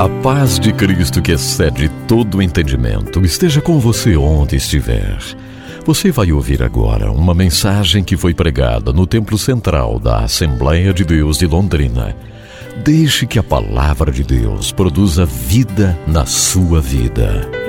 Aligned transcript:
A 0.00 0.08
paz 0.20 0.58
de 0.58 0.72
Cristo 0.72 1.22
que 1.22 1.30
excede 1.30 1.88
todo 2.08 2.38
o 2.38 2.42
entendimento 2.42 3.24
esteja 3.24 3.60
com 3.60 3.78
você 3.78 4.16
onde 4.16 4.56
estiver. 4.56 5.16
Você 5.86 6.10
vai 6.10 6.32
ouvir 6.32 6.60
agora 6.60 7.12
uma 7.12 7.34
mensagem 7.34 8.02
que 8.02 8.16
foi 8.16 8.34
pregada 8.34 8.92
no 8.92 9.06
Templo 9.06 9.38
Central 9.38 10.00
da 10.00 10.24
Assembleia 10.24 10.92
de 10.92 11.04
Deus 11.04 11.38
de 11.38 11.46
Londrina. 11.46 12.16
Deixe 12.82 13.28
que 13.28 13.38
a 13.38 13.44
palavra 13.44 14.10
de 14.10 14.24
Deus 14.24 14.72
produza 14.72 15.24
vida 15.24 15.96
na 16.04 16.26
sua 16.26 16.80
vida. 16.80 17.61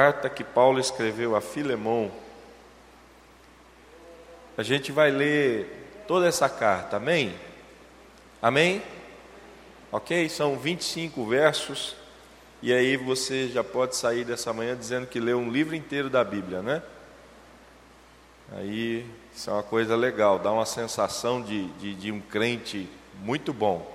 Carta 0.00 0.30
que 0.30 0.42
Paulo 0.42 0.80
escreveu 0.80 1.36
a 1.36 1.42
Filemão. 1.42 2.10
A 4.56 4.62
gente 4.62 4.90
vai 4.90 5.10
ler 5.10 6.04
toda 6.08 6.26
essa 6.26 6.48
carta, 6.48 6.96
amém? 6.96 7.34
Amém? 8.40 8.82
Ok? 9.92 10.26
São 10.30 10.56
25 10.56 11.26
versos, 11.26 11.94
e 12.62 12.72
aí 12.72 12.96
você 12.96 13.48
já 13.48 13.62
pode 13.62 13.94
sair 13.94 14.24
dessa 14.24 14.54
manhã 14.54 14.74
dizendo 14.74 15.06
que 15.06 15.20
leu 15.20 15.36
um 15.36 15.50
livro 15.50 15.76
inteiro 15.76 16.08
da 16.08 16.24
Bíblia, 16.24 16.62
né? 16.62 16.82
Aí 18.52 19.04
isso 19.36 19.50
é 19.50 19.52
uma 19.52 19.62
coisa 19.62 19.94
legal, 19.94 20.38
dá 20.38 20.50
uma 20.50 20.64
sensação 20.64 21.42
de, 21.42 21.66
de, 21.72 21.94
de 21.94 22.10
um 22.10 22.22
crente 22.22 22.88
muito 23.22 23.52
bom. 23.52 23.86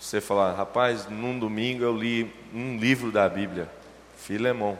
Você 0.00 0.20
falar, 0.20 0.52
rapaz, 0.54 1.06
num 1.08 1.38
domingo 1.38 1.84
eu 1.84 1.96
li 1.96 2.28
um 2.52 2.76
livro 2.76 3.12
da 3.12 3.28
Bíblia, 3.28 3.70
Filemão. 4.16 4.76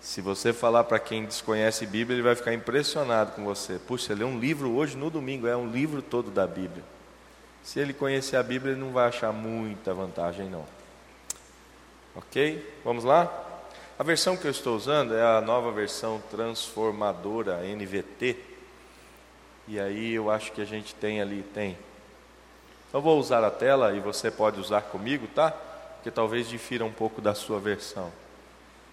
Se 0.00 0.22
você 0.22 0.52
falar 0.52 0.84
para 0.84 0.98
quem 0.98 1.26
desconhece 1.26 1.86
Bíblia, 1.86 2.16
ele 2.16 2.22
vai 2.22 2.34
ficar 2.34 2.54
impressionado 2.54 3.32
com 3.32 3.44
você. 3.44 3.78
Puxa, 3.78 4.14
lê 4.14 4.24
um 4.24 4.38
livro 4.38 4.70
hoje 4.74 4.96
no 4.96 5.10
domingo, 5.10 5.46
é 5.46 5.54
um 5.54 5.70
livro 5.70 6.00
todo 6.00 6.30
da 6.30 6.46
Bíblia. 6.46 6.82
Se 7.62 7.78
ele 7.78 7.92
conhecer 7.92 8.36
a 8.36 8.42
Bíblia, 8.42 8.72
ele 8.72 8.80
não 8.80 8.92
vai 8.92 9.08
achar 9.08 9.30
muita 9.30 9.92
vantagem, 9.92 10.48
não. 10.48 10.64
Ok? 12.16 12.66
Vamos 12.82 13.04
lá? 13.04 13.30
A 13.98 14.02
versão 14.02 14.34
que 14.34 14.46
eu 14.46 14.50
estou 14.50 14.74
usando 14.74 15.14
é 15.14 15.22
a 15.22 15.42
nova 15.42 15.70
versão 15.70 16.22
transformadora 16.30 17.60
NVT. 17.62 18.36
E 19.68 19.78
aí 19.78 20.14
eu 20.14 20.30
acho 20.30 20.50
que 20.52 20.62
a 20.62 20.64
gente 20.64 20.94
tem 20.94 21.20
ali, 21.20 21.42
tem. 21.54 21.76
Então 22.88 23.02
vou 23.02 23.18
usar 23.18 23.44
a 23.44 23.50
tela 23.50 23.92
e 23.92 24.00
você 24.00 24.30
pode 24.30 24.58
usar 24.58 24.80
comigo, 24.80 25.28
tá? 25.28 25.50
Porque 25.50 26.10
talvez 26.10 26.48
difira 26.48 26.84
um 26.84 26.90
pouco 26.90 27.20
da 27.20 27.34
sua 27.34 27.60
versão. 27.60 28.10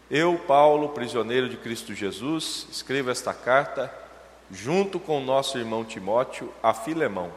Eu, 0.10 0.38
Paulo, 0.48 0.88
prisioneiro 0.90 1.50
de 1.50 1.58
Cristo 1.58 1.94
Jesus, 1.94 2.66
escrevo 2.72 3.12
esta 3.12 3.34
carta 3.34 3.94
junto 4.50 5.02
com 5.02 5.18
o 5.18 5.26
nosso 5.26 5.58
irmão 5.58 5.84
Timóteo 5.84 6.50
a 6.64 6.74
Filemão, 6.74 7.30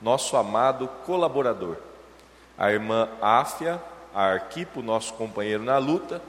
nosso 0.00 0.34
amado 0.38 0.88
colaborador, 1.04 1.76
a 2.56 2.72
irmã 2.72 3.06
Áfia, 3.20 3.78
a 4.14 4.24
Arquipo, 4.32 4.80
nosso 4.80 5.12
companheiro 5.12 5.62
na 5.62 5.76
luta, 5.76 6.22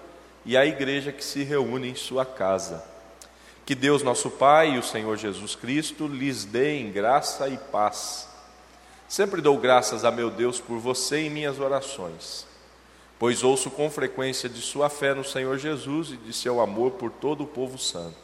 e 0.45 0.57
a 0.57 0.65
igreja 0.65 1.13
que 1.13 1.23
se 1.23 1.41
reúne 1.41 1.89
em 1.89 1.95
sua 1.95 2.25
casa. 2.25 2.83
Que 3.65 3.73
Deus, 3.73 4.03
nosso 4.03 4.29
Pai 4.29 4.71
e 4.71 4.77
o 4.77 4.83
Senhor 4.83 5.15
Jesus 5.15 5.55
Cristo 5.55 6.05
lhes 6.05 6.43
deem 6.43 6.91
graça 6.91 7.47
e 7.47 7.57
paz. 7.57 8.27
Sempre 9.07 9.39
dou 9.39 9.57
graças 9.57 10.03
a 10.03 10.11
meu 10.11 10.29
Deus 10.29 10.59
por 10.59 10.79
você 10.79 11.19
em 11.19 11.29
minhas 11.29 11.61
orações 11.61 12.50
pois 13.21 13.43
ouço 13.43 13.69
com 13.69 13.87
frequência 13.87 14.49
de 14.49 14.59
sua 14.63 14.89
fé 14.89 15.13
no 15.13 15.23
Senhor 15.23 15.55
Jesus 15.59 16.09
e 16.09 16.17
de 16.17 16.33
seu 16.33 16.59
amor 16.59 16.93
por 16.93 17.11
todo 17.11 17.43
o 17.43 17.47
povo 17.47 17.77
santo. 17.77 18.17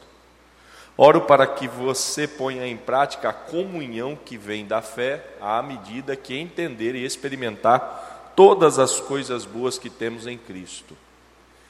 Oro 0.97 1.21
para 1.21 1.45
que 1.45 1.67
você 1.67 2.27
ponha 2.27 2.65
em 2.65 2.75
prática 2.75 3.29
a 3.29 3.33
comunhão 3.33 4.15
que 4.15 4.39
vem 4.39 4.65
da 4.65 4.81
fé, 4.81 5.23
à 5.39 5.61
medida 5.61 6.15
que 6.15 6.35
entender 6.35 6.95
e 6.95 7.05
experimentar 7.05 8.33
todas 8.35 8.79
as 8.79 8.99
coisas 8.99 9.45
boas 9.45 9.77
que 9.77 9.91
temos 9.91 10.25
em 10.25 10.35
Cristo. 10.35 10.97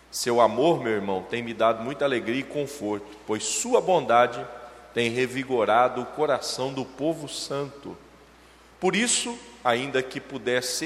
Seu 0.09 0.39
amor, 0.39 0.81
meu 0.81 0.93
irmão, 0.93 1.21
tem 1.29 1.43
me 1.43 1.53
dado 1.53 1.83
muita 1.83 2.05
alegria 2.05 2.39
e 2.39 2.43
conforto, 2.43 3.07
pois 3.27 3.43
sua 3.43 3.81
bondade 3.81 4.39
tem 4.93 5.09
revigorado 5.09 5.99
o 5.99 6.05
coração 6.05 6.71
do 6.71 6.85
povo 6.85 7.27
santo. 7.27 7.97
Por 8.79 8.95
isso, 8.95 9.37
ainda 9.63 10.03
que 10.03 10.19
pudesse 10.19 10.85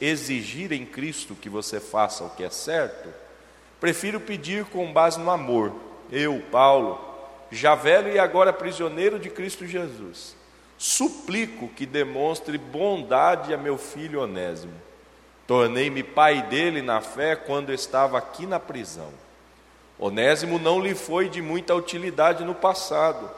exigir 0.00 0.72
em 0.72 0.86
Cristo 0.86 1.34
que 1.34 1.48
você 1.48 1.80
faça 1.80 2.24
o 2.24 2.30
que 2.30 2.44
é 2.44 2.50
certo, 2.50 3.08
prefiro 3.80 4.20
pedir 4.20 4.64
com 4.66 4.92
base 4.92 5.18
no 5.18 5.30
amor. 5.30 5.72
Eu, 6.10 6.42
Paulo, 6.50 7.00
já 7.50 7.74
velho 7.74 8.12
e 8.12 8.18
agora 8.18 8.52
prisioneiro 8.52 9.18
de 9.18 9.28
Cristo 9.28 9.66
Jesus, 9.66 10.36
suplico 10.78 11.68
que 11.68 11.84
demonstre 11.84 12.56
bondade 12.56 13.52
a 13.52 13.58
meu 13.58 13.76
filho 13.76 14.20
Onésimo. 14.20 14.74
Tornei-me 15.46 16.02
pai 16.02 16.42
dele 16.42 16.80
na 16.80 17.00
fé 17.00 17.34
quando 17.34 17.72
estava 17.72 18.16
aqui 18.16 18.46
na 18.46 18.60
prisão. 18.60 19.10
Onésimo 19.98 20.58
não 20.58 20.80
lhe 20.80 20.94
foi 20.94 21.28
de 21.28 21.42
muita 21.42 21.74
utilidade 21.74 22.44
no 22.44 22.54
passado, 22.54 23.28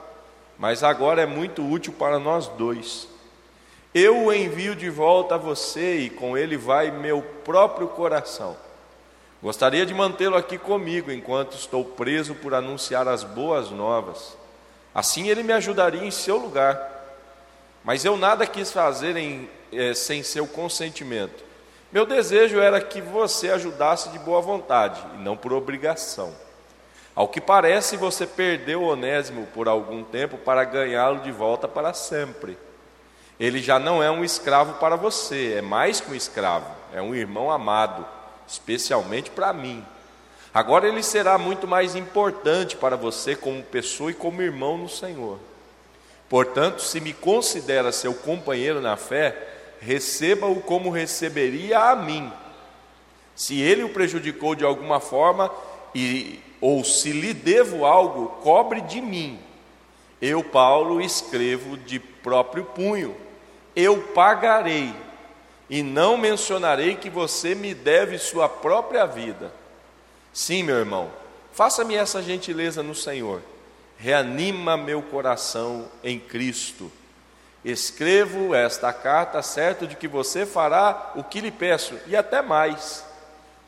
mas 0.59 0.83
agora 0.83 1.23
é 1.23 1.27
muito 1.27 1.67
útil 1.67 1.93
para 1.93 2.19
nós 2.19 2.49
dois. 2.49 3.09
Eu 3.95 4.25
o 4.25 4.33
envio 4.33 4.75
de 4.75 4.91
volta 4.91 5.37
a 5.37 5.39
você 5.39 5.99
e 5.99 6.11
com 6.11 6.37
ele 6.37 6.57
vai 6.57 6.91
meu 6.91 7.23
próprio 7.23 7.87
coração. 7.87 8.57
Gostaria 9.41 9.87
de 9.87 9.95
mantê-lo 9.95 10.35
aqui 10.35 10.59
comigo 10.59 11.13
enquanto 11.13 11.53
estou 11.53 11.85
preso 11.85 12.35
por 12.35 12.55
anunciar 12.55 13.07
as 13.07 13.23
boas 13.23 13.71
novas. 13.71 14.37
Assim 14.93 15.29
ele 15.29 15.45
me 15.45 15.53
ajudaria 15.53 16.05
em 16.05 16.11
seu 16.11 16.39
lugar. 16.39 16.91
Mas 17.85 18.05
eu 18.05 18.17
nada 18.17 18.49
quis 18.49 18.73
fazer 18.73 19.17
em, 19.17 19.49
eh, 19.71 19.95
sem 19.95 20.25
seu 20.25 20.47
consentimento. 20.47 21.45
Meu 21.93 22.05
desejo 22.05 22.59
era 22.59 22.81
que 22.81 23.01
você 23.01 23.51
ajudasse 23.51 24.09
de 24.09 24.19
boa 24.19 24.41
vontade 24.41 25.01
e 25.15 25.19
não 25.19 25.37
por 25.37 25.53
obrigação. 25.53 26.35
Ao 27.15 27.29
que 27.29 27.41
parece, 27.41 27.97
você 27.97 28.27
perdeu 28.27 28.83
Onésimo 28.83 29.47
por 29.55 29.69
algum 29.69 30.03
tempo 30.03 30.37
para 30.37 30.65
ganhá-lo 30.65 31.21
de 31.21 31.31
volta 31.31 31.69
para 31.69 31.95
sempre. 31.95 32.59
Ele 33.39 33.61
já 33.61 33.79
não 33.79 34.03
é 34.03 34.11
um 34.11 34.25
escravo 34.25 34.75
para 34.75 34.97
você, 34.97 35.55
é 35.59 35.63
mais 35.63 36.01
que 36.01 36.11
um 36.11 36.15
escravo, 36.15 36.71
é 36.93 37.03
um 37.03 37.15
irmão 37.15 37.51
amado, 37.51 38.07
especialmente 38.47 39.31
para 39.31 39.53
mim. 39.53 39.85
Agora 40.53 40.87
ele 40.87 41.03
será 41.03 41.37
muito 41.37 41.67
mais 41.67 41.97
importante 41.97 42.77
para 42.77 42.97
você 42.97 43.35
como 43.35 43.63
pessoa 43.63 44.13
e 44.13 44.15
como 44.15 44.41
irmão 44.41 44.79
no 44.79 44.89
Senhor. 44.89 45.39
Portanto, 46.29 46.81
se 46.81 47.01
me 47.01 47.13
considera 47.13 47.91
seu 47.91 48.15
companheiro 48.15 48.81
na 48.81 48.97
fé, 48.97 49.37
receba-o 49.81 50.61
como 50.61 50.91
receberia 50.91 51.91
a 51.91 51.97
mim. 51.97 52.33
Se 53.35 53.61
ele 53.61 53.83
o 53.83 53.89
prejudicou 53.89 54.55
de 54.55 54.65
alguma 54.65 55.01
forma 55.01 55.51
e 55.93 56.41
ou 56.61 56.83
se 56.83 57.13
lhe 57.13 57.35
devo 57.35 57.85
algo, 57.85 58.29
cobre 58.43 58.81
de 58.81 59.01
mim. 59.01 59.39
Eu, 60.23 60.43
Paulo, 60.43 61.01
escrevo 61.01 61.77
de 61.77 61.99
próprio 62.25 62.65
punho 62.65 63.15
eu 63.77 63.99
pagarei, 64.15 64.95
e 65.69 65.83
não 65.83 66.17
mencionarei 66.17 66.95
que 66.95 67.11
você 67.11 67.55
me 67.55 67.75
deve 67.75 68.19
sua 68.19 68.49
própria 68.49 69.05
vida. 69.05 69.53
Sim, 70.33 70.63
meu 70.63 70.77
irmão, 70.77 71.11
faça-me 71.53 71.95
essa 71.95 72.23
gentileza 72.23 72.83
no 72.83 72.95
Senhor, 72.95 73.43
reanima 73.97 74.77
meu 74.77 75.03
coração 75.03 75.87
em 76.03 76.19
Cristo. 76.19 76.91
Escrevo 77.65 78.55
esta 78.55 78.93
carta 78.93 79.41
certo 79.43 79.87
de 79.87 79.97
que 79.97 80.07
você 80.07 80.45
fará 80.45 81.13
o 81.17 81.25
que 81.25 81.41
lhe 81.41 81.51
peço, 81.51 81.99
e 82.07 82.15
até 82.15 82.43
mais. 82.43 83.05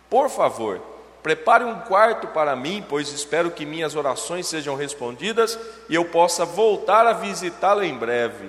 Por 0.08 0.28
favor, 0.28 0.80
prepare 1.26 1.64
um 1.64 1.80
quarto 1.80 2.28
para 2.28 2.54
mim, 2.54 2.86
pois 2.88 3.08
espero 3.08 3.50
que 3.50 3.66
minhas 3.66 3.96
orações 3.96 4.46
sejam 4.46 4.76
respondidas 4.76 5.58
e 5.88 5.94
eu 5.96 6.04
possa 6.04 6.44
voltar 6.44 7.04
a 7.04 7.14
visitá-lo 7.14 7.82
em 7.82 7.98
breve. 7.98 8.48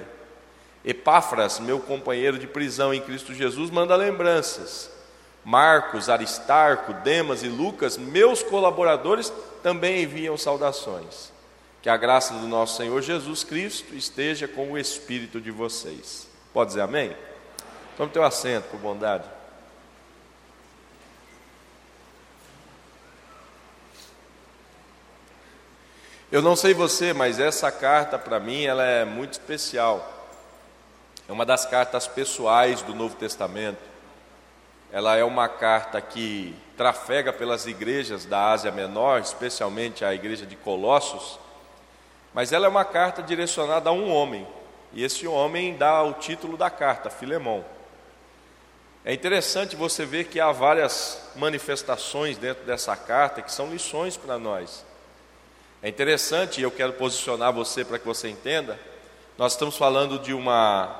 Epáfras, 0.85 1.59
meu 1.59 1.79
companheiro 1.79 2.37
de 2.37 2.45
prisão 2.45 2.93
em 2.93 3.01
Cristo 3.01 3.33
Jesus, 3.33 3.71
manda 3.71 3.95
lembranças. 3.95 4.91
Marcos, 5.43 6.07
Aristarco, 6.07 6.93
Demas 6.93 7.41
e 7.41 7.47
Lucas, 7.47 7.97
meus 7.97 8.43
colaboradores, 8.43 9.33
também 9.63 10.03
enviam 10.03 10.37
saudações. 10.37 11.31
Que 11.81 11.89
a 11.89 11.97
graça 11.97 12.35
do 12.35 12.47
nosso 12.47 12.77
Senhor 12.77 13.01
Jesus 13.01 13.43
Cristo 13.43 13.95
esteja 13.95 14.47
com 14.47 14.73
o 14.73 14.77
espírito 14.77 15.41
de 15.41 15.49
vocês. 15.49 16.27
pode 16.53 16.67
dizer 16.67 16.81
amém? 16.81 17.11
Ter 18.13 18.19
um 18.19 18.23
assento, 18.23 18.65
por 18.69 18.79
bondade. 18.79 19.36
Eu 26.29 26.41
não 26.41 26.57
sei 26.57 26.73
você, 26.73 27.13
mas 27.13 27.39
essa 27.39 27.71
carta 27.71 28.19
para 28.19 28.37
mim 28.37 28.65
ela 28.65 28.83
é 28.83 29.05
muito 29.05 29.31
especial. 29.31 30.13
É 31.25 31.31
uma 31.31 31.45
das 31.45 31.65
cartas 31.65 32.05
pessoais 32.05 32.81
do 32.81 32.93
Novo 32.93 33.15
Testamento. 33.15 33.79
Ela 34.91 35.15
é 35.15 35.23
uma 35.23 35.47
carta 35.47 36.01
que 36.01 36.53
trafega 36.75 37.31
pelas 37.31 37.65
igrejas 37.65 38.25
da 38.25 38.51
Ásia 38.51 38.73
Menor, 38.73 39.21
especialmente 39.21 40.03
a 40.03 40.13
igreja 40.13 40.45
de 40.45 40.57
Colossos, 40.57 41.39
mas 42.33 42.51
ela 42.51 42.65
é 42.65 42.69
uma 42.69 42.85
carta 42.85 43.23
direcionada 43.23 43.89
a 43.89 43.93
um 43.93 44.11
homem, 44.11 44.45
e 44.91 45.03
esse 45.03 45.25
homem 45.25 45.77
dá 45.77 46.03
o 46.03 46.13
título 46.13 46.57
da 46.57 46.69
carta, 46.69 47.09
Filemão. 47.09 47.63
É 49.03 49.13
interessante 49.13 49.77
você 49.77 50.05
ver 50.05 50.25
que 50.25 50.41
há 50.41 50.51
várias 50.51 51.31
manifestações 51.37 52.37
dentro 52.37 52.65
dessa 52.65 52.97
carta 52.97 53.41
que 53.41 53.51
são 53.51 53.71
lições 53.71 54.17
para 54.17 54.37
nós. 54.37 54.85
É 55.81 55.87
interessante, 55.87 56.59
e 56.59 56.63
eu 56.63 56.71
quero 56.71 56.93
posicionar 56.93 57.53
você 57.53 57.85
para 57.85 57.99
que 57.99 58.05
você 58.05 58.27
entenda. 58.27 58.79
Nós 59.37 59.51
estamos 59.51 59.77
falando 59.77 60.17
de 60.17 60.33
uma 60.33 60.99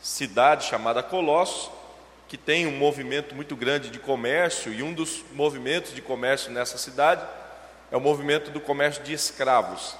cidade 0.00 0.64
chamada 0.64 1.02
Colossos, 1.02 1.70
que 2.26 2.38
tem 2.38 2.66
um 2.66 2.78
movimento 2.78 3.34
muito 3.34 3.54
grande 3.54 3.90
de 3.90 3.98
comércio, 3.98 4.72
e 4.72 4.82
um 4.82 4.94
dos 4.94 5.22
movimentos 5.34 5.94
de 5.94 6.00
comércio 6.00 6.50
nessa 6.50 6.78
cidade 6.78 7.22
é 7.90 7.96
o 7.96 8.00
movimento 8.00 8.50
do 8.50 8.58
comércio 8.58 9.02
de 9.02 9.12
escravos. 9.12 9.94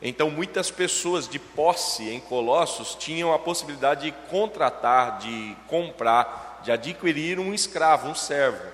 Então, 0.00 0.30
muitas 0.30 0.70
pessoas 0.70 1.28
de 1.28 1.38
posse 1.38 2.08
em 2.08 2.20
Colossos 2.20 2.94
tinham 2.94 3.34
a 3.34 3.38
possibilidade 3.38 4.10
de 4.10 4.12
contratar, 4.30 5.18
de 5.18 5.54
comprar, 5.68 6.62
de 6.64 6.72
adquirir 6.72 7.38
um 7.38 7.52
escravo, 7.52 8.08
um 8.08 8.14
servo. 8.14 8.64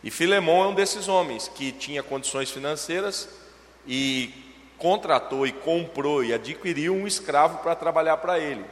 E 0.00 0.12
Filemão 0.12 0.62
é 0.62 0.68
um 0.68 0.74
desses 0.74 1.08
homens 1.08 1.48
que 1.48 1.72
tinha 1.72 2.04
condições 2.04 2.52
financeiras 2.52 3.42
e 3.86 4.30
contratou 4.78 5.46
e 5.46 5.52
comprou 5.52 6.24
e 6.24 6.32
adquiriu 6.32 6.94
um 6.94 7.06
escravo 7.06 7.58
para 7.58 7.74
trabalhar 7.74 8.16
para 8.18 8.38
ele. 8.38 8.64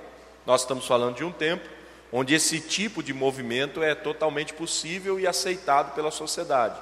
Nós 0.44 0.62
estamos 0.62 0.86
falando 0.86 1.16
de 1.16 1.24
um 1.24 1.32
tempo 1.32 1.68
onde 2.12 2.34
esse 2.34 2.60
tipo 2.60 3.02
de 3.02 3.14
movimento 3.14 3.82
é 3.82 3.94
totalmente 3.94 4.52
possível 4.52 5.18
e 5.18 5.26
aceitado 5.26 5.94
pela 5.94 6.10
sociedade. 6.10 6.78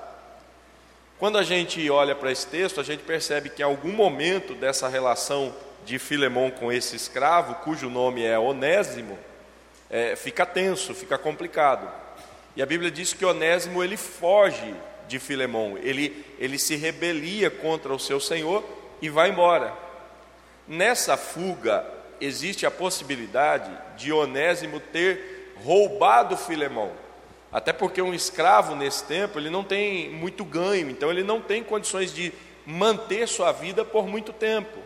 Quando 1.19 1.39
a 1.39 1.43
gente 1.43 1.89
olha 1.91 2.15
para 2.15 2.33
esse 2.33 2.47
texto, 2.47 2.81
a 2.81 2.83
gente 2.83 3.03
percebe 3.05 3.51
que 3.51 3.63
em 3.63 3.65
algum 3.65 3.93
momento 3.93 4.55
dessa 4.55 4.89
relação 4.89 5.55
de 5.85 5.99
Filemão 5.99 6.51
com 6.51 6.73
esse 6.73 6.97
escravo, 6.97 7.55
cujo 7.57 7.89
nome 7.89 8.25
é 8.25 8.39
Onésimo, 8.39 9.19
é, 9.89 10.17
fica 10.17 10.45
tenso, 10.45 10.95
fica 10.95 11.19
complicado. 11.19 11.89
E 12.57 12.63
a 12.63 12.67
Bíblia 12.67 12.91
diz 12.91 13.13
que 13.13 13.25
Onésimo 13.25 13.85
ele 13.85 13.97
foge 13.97 14.75
de 15.11 15.19
Filemão, 15.19 15.77
ele, 15.83 16.25
ele 16.39 16.59
se 16.59 16.77
rebelia 16.77 17.51
contra 17.51 17.93
o 17.93 17.99
seu 17.99 18.21
senhor 18.21 18.65
e 19.03 19.11
vai 19.11 19.29
embora. 19.29 19.75
Nessa 20.69 21.17
fuga, 21.17 21.85
existe 22.21 22.65
a 22.65 22.71
possibilidade 22.71 23.71
de 23.97 24.13
Onésimo 24.13 24.79
ter 24.79 25.53
roubado 25.65 26.37
Filemão. 26.37 26.93
Até 27.53 27.73
porque 27.73 28.01
um 28.01 28.15
escravo 28.15 28.77
nesse 28.77 29.03
tempo, 29.05 29.37
ele 29.37 29.51
não 29.51 29.65
tem 29.65 30.09
muito 30.11 30.45
ganho, 30.45 30.89
então 30.89 31.11
ele 31.11 31.25
não 31.25 31.41
tem 31.41 31.65
condições 31.65 32.15
de 32.15 32.33
manter 32.65 33.27
sua 33.27 33.51
vida 33.51 33.85
por 33.85 34.07
muito 34.07 34.33
tempo. 34.33 34.79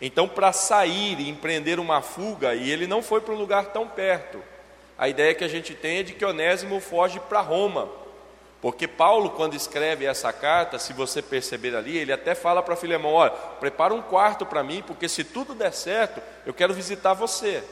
Então, 0.00 0.26
para 0.26 0.52
sair 0.52 1.20
e 1.20 1.28
empreender 1.28 1.78
uma 1.78 2.00
fuga, 2.00 2.54
e 2.54 2.70
ele 2.70 2.86
não 2.86 3.02
foi 3.02 3.20
para 3.20 3.34
um 3.34 3.38
lugar 3.38 3.66
tão 3.66 3.86
perto, 3.86 4.42
a 4.96 5.06
ideia 5.06 5.34
que 5.34 5.44
a 5.44 5.48
gente 5.48 5.74
tem 5.74 5.98
é 5.98 6.02
de 6.02 6.14
que 6.14 6.24
Onésimo 6.24 6.80
foge 6.80 7.20
para 7.20 7.40
Roma. 7.40 8.03
Porque 8.64 8.88
Paulo, 8.88 9.28
quando 9.28 9.52
escreve 9.52 10.06
essa 10.06 10.32
carta, 10.32 10.78
se 10.78 10.94
você 10.94 11.20
perceber 11.20 11.76
ali, 11.76 11.98
ele 11.98 12.10
até 12.10 12.34
fala 12.34 12.62
para 12.62 12.74
Filemão: 12.74 13.12
olha, 13.12 13.30
prepara 13.60 13.92
um 13.92 14.00
quarto 14.00 14.46
para 14.46 14.64
mim, 14.64 14.82
porque 14.86 15.06
se 15.06 15.22
tudo 15.22 15.54
der 15.54 15.70
certo, 15.70 16.22
eu 16.46 16.54
quero 16.54 16.72
visitar 16.72 17.12
você. 17.12 17.62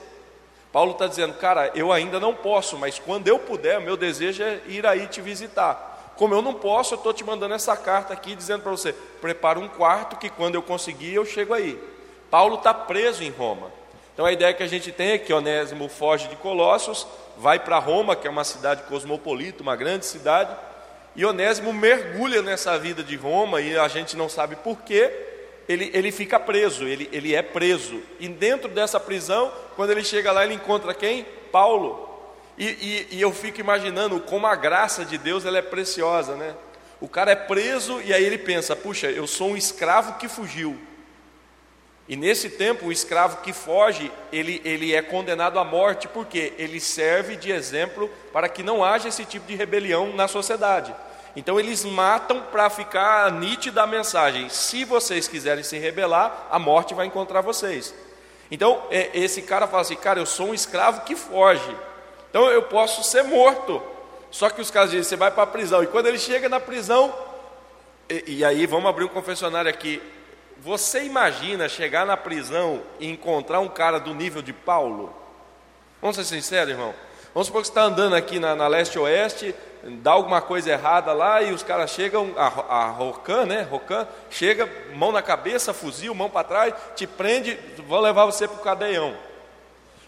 Paulo 0.71 0.93
está 0.93 1.07
dizendo, 1.07 1.33
cara, 1.33 1.73
eu 1.75 1.91
ainda 1.91 2.21
não 2.21 2.35
posso, 2.35 2.77
mas 2.77 2.99
quando 2.99 3.27
eu 3.27 3.39
puder, 3.39 3.81
meu 3.81 3.97
desejo 3.97 4.43
é 4.43 4.61
ir 4.67 4.87
aí 4.87 5.07
te 5.07 5.23
visitar. 5.23 6.13
Como 6.15 6.35
eu 6.35 6.43
não 6.43 6.53
posso, 6.53 6.93
eu 6.93 6.99
estou 6.99 7.15
te 7.15 7.25
mandando 7.25 7.55
essa 7.55 7.75
carta 7.75 8.13
aqui 8.13 8.35
dizendo 8.35 8.61
para 8.61 8.73
você: 8.73 8.93
prepara 8.93 9.59
um 9.59 9.69
quarto 9.69 10.17
que 10.17 10.29
quando 10.29 10.57
eu 10.57 10.63
conseguir, 10.63 11.15
eu 11.15 11.25
chego 11.25 11.55
aí. 11.55 11.83
Paulo 12.31 12.57
está 12.57 12.75
preso 12.75 13.25
em 13.25 13.31
Roma. 13.31 13.73
Então 14.13 14.27
a 14.27 14.33
ideia 14.33 14.53
que 14.53 14.63
a 14.63 14.69
gente 14.69 14.93
tem 14.93 15.13
é 15.13 15.19
que 15.19 15.33
Onésimo 15.33 15.89
foge 15.89 16.29
de 16.29 16.37
Colossos, 16.37 17.07
vai 17.39 17.59
para 17.59 17.79
Roma, 17.79 18.15
que 18.15 18.27
é 18.27 18.31
uma 18.31 18.45
cidade 18.45 18.83
cosmopolita, 18.83 19.63
uma 19.63 19.75
grande 19.75 20.05
cidade 20.05 20.55
e 21.15 21.25
Onésimo 21.25 21.73
mergulha 21.73 22.43
nessa 22.43 22.79
vida 22.79 23.03
de 23.03 23.17
Roma 23.17 23.61
e 23.61 23.77
a 23.77 23.87
gente 23.89 24.17
não 24.17 24.29
sabe 24.29 24.57
porquê, 24.57 25.11
ele, 25.69 25.91
ele 25.93 26.11
fica 26.11 26.41
preso, 26.41 26.85
ele, 26.85 27.09
ele 27.13 27.35
é 27.35 27.43
preso. 27.43 28.01
E 28.19 28.29
dentro 28.29 28.69
dessa 28.69 28.99
prisão, 28.99 29.53
quando 29.77 29.91
ele 29.91 30.03
chega 30.03 30.33
lá, 30.33 30.45
ele 30.45 30.55
encontra 30.55 30.95
quem? 30.95 31.27
Paulo. 31.51 32.09
E, 32.57 32.67
e, 32.67 33.09
e 33.17 33.21
eu 33.21 33.33
fico 33.33 33.61
imaginando 33.61 34.21
como 34.21 34.47
a 34.47 34.55
graça 34.55 35.05
de 35.05 35.17
Deus 35.17 35.45
ela 35.45 35.59
é 35.59 35.63
preciosa, 35.63 36.35
né? 36.35 36.55
O 37.01 37.09
cara 37.09 37.33
é 37.33 37.37
preso 37.37 38.01
e 38.03 38.13
aí 38.13 38.25
ele 38.25 38.39
pensa: 38.39 38.77
puxa, 38.77 39.11
eu 39.11 39.27
sou 39.27 39.51
um 39.51 39.57
escravo 39.57 40.19
que 40.19 40.29
fugiu. 40.29 40.79
E 42.09 42.17
nesse 42.17 42.51
tempo, 42.51 42.87
o 42.87 42.93
escravo 42.93 43.39
que 43.43 43.53
foge, 43.53 44.11
ele, 44.33 44.61
ele 44.65 44.95
é 44.95 45.01
condenado 45.01 45.59
à 45.59 45.65
morte, 45.65 46.09
porque 46.09 46.53
ele 46.59 46.81
serve 46.81 47.37
de 47.37 47.53
exemplo 47.53 48.11
para 48.33 48.49
que 48.49 48.63
não 48.63 48.85
haja 48.85 49.09
esse 49.09 49.25
tipo 49.25 49.47
de 49.47 49.55
rebelião 49.55 50.13
na 50.13 50.27
sociedade. 50.27 50.95
Então 51.35 51.59
eles 51.59 51.85
matam 51.85 52.43
para 52.43 52.69
ficar 52.69 53.31
nítida 53.33 53.83
a 53.83 53.87
mensagem: 53.87 54.49
se 54.49 54.85
vocês 54.85 55.29
quiserem 55.29 55.65
se 55.65 55.79
rebelar, 55.79 56.49
a 56.51 56.59
morte 56.59 56.95
vai 56.95 57.07
encontrar 57.07 57.41
vocês. 57.41 57.95
Então 58.51 58.83
é, 58.91 59.11
esse 59.15 59.43
cara 59.43 59.67
fala 59.67 59.83
assim: 59.83 59.97
cara, 59.97 60.21
eu 60.21 60.27
sou 60.27 60.49
um 60.49 60.55
escravo 60.55 61.03
que 61.03 61.17
foge, 61.17 61.75
então 62.29 62.49
eu 62.49 62.63
posso 62.65 63.03
ser 63.03 63.23
morto. 63.23 63.83
Só 64.31 64.51
que 64.51 64.61
os 64.61 64.71
caras 64.71 64.91
dizem: 64.91 65.05
você 65.05 65.17
vai 65.17 65.31
para 65.31 65.45
a 65.45 65.47
prisão. 65.47 65.83
E 65.83 65.87
quando 65.87 66.07
ele 66.07 66.19
chega 66.19 66.49
na 66.49 66.61
prisão, 66.61 67.15
e, 68.11 68.39
e 68.39 68.45
aí 68.45 68.67
vamos 68.67 68.91
abrir 68.91 69.05
um 69.05 69.09
confessionário 69.09 69.71
aqui. 69.71 70.03
Você 70.63 71.03
imagina 71.03 71.69
chegar 71.69 72.07
na 72.07 72.17
prisão 72.17 72.83
e 73.01 73.11
encontrar 73.11 73.59
um 73.59 73.69
cara 73.69 73.99
do 73.99 74.15
nível 74.15 74.41
de 74.41 74.53
Paulo? 74.53 75.13
Vamos 76.01 76.15
ser 76.15 76.25
sinceros, 76.25 76.71
irmão. 76.71 76.95
Vamos 77.35 77.49
supor 77.49 77.63
que 77.63 77.67
você 77.67 77.73
está 77.73 77.83
andando 77.83 78.15
aqui 78.15 78.39
na, 78.39 78.55
na 78.55 78.69
leste-oeste, 78.69 79.57
dá 79.83 80.13
alguma 80.13 80.41
coisa 80.41 80.71
errada 80.71 81.13
lá 81.13 81.43
e 81.43 81.53
os 81.53 81.65
caras 81.65 81.91
chegam, 81.91 82.33
a, 82.37 82.47
a 82.47 82.87
Rocan, 82.91 83.45
né? 83.45 83.63
Rocan, 83.63 84.07
chega, 84.31 84.71
mão 84.95 85.11
na 85.11 85.21
cabeça, 85.21 85.75
fuzil, 85.75 86.15
mão 86.15 86.31
para 86.31 86.47
trás, 86.47 86.75
te 86.95 87.09
prende, 87.09 87.59
vão 87.89 88.01
levar 88.01 88.25
você 88.25 88.47
para 88.47 88.61
o 88.61 88.63
cadeião. 88.63 89.17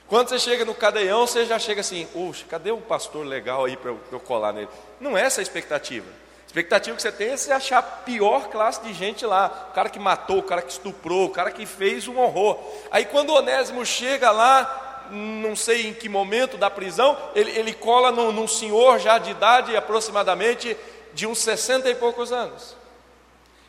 Quando 0.06 0.28
você 0.28 0.38
chega 0.38 0.64
no 0.64 0.74
cadeião, 0.74 1.26
você 1.26 1.46
já 1.46 1.58
chega 1.58 1.80
assim, 1.80 2.06
puxa, 2.12 2.44
cadê 2.48 2.70
um 2.70 2.80
pastor 2.80 3.26
legal 3.26 3.64
aí 3.64 3.76
para 3.76 3.90
eu, 3.90 3.98
eu 4.12 4.20
colar 4.20 4.52
nele? 4.52 4.68
Não 5.00 5.18
é 5.18 5.22
essa 5.22 5.40
a 5.40 5.42
expectativa 5.42 6.06
expectativa 6.54 6.94
que 6.94 7.02
você 7.02 7.10
tem 7.10 7.30
é 7.30 7.36
você 7.36 7.52
achar 7.52 7.78
a 7.78 7.82
pior 7.82 8.48
classe 8.48 8.80
de 8.80 8.94
gente 8.94 9.26
lá. 9.26 9.66
O 9.70 9.74
cara 9.74 9.88
que 9.88 9.98
matou, 9.98 10.38
o 10.38 10.42
cara 10.42 10.62
que 10.62 10.70
estuprou, 10.70 11.26
o 11.26 11.30
cara 11.30 11.50
que 11.50 11.66
fez 11.66 12.06
um 12.06 12.16
horror. 12.16 12.60
Aí 12.92 13.04
quando 13.04 13.30
o 13.30 13.34
Onésimo 13.34 13.84
chega 13.84 14.30
lá, 14.30 15.08
não 15.10 15.56
sei 15.56 15.88
em 15.88 15.92
que 15.92 16.08
momento 16.08 16.56
da 16.56 16.70
prisão, 16.70 17.18
ele, 17.34 17.50
ele 17.58 17.74
cola 17.74 18.12
num, 18.12 18.30
num 18.30 18.46
senhor 18.46 19.00
já 19.00 19.18
de 19.18 19.32
idade 19.32 19.76
aproximadamente 19.76 20.76
de 21.12 21.26
uns 21.26 21.38
60 21.40 21.90
e 21.90 21.94
poucos 21.96 22.30
anos. 22.30 22.76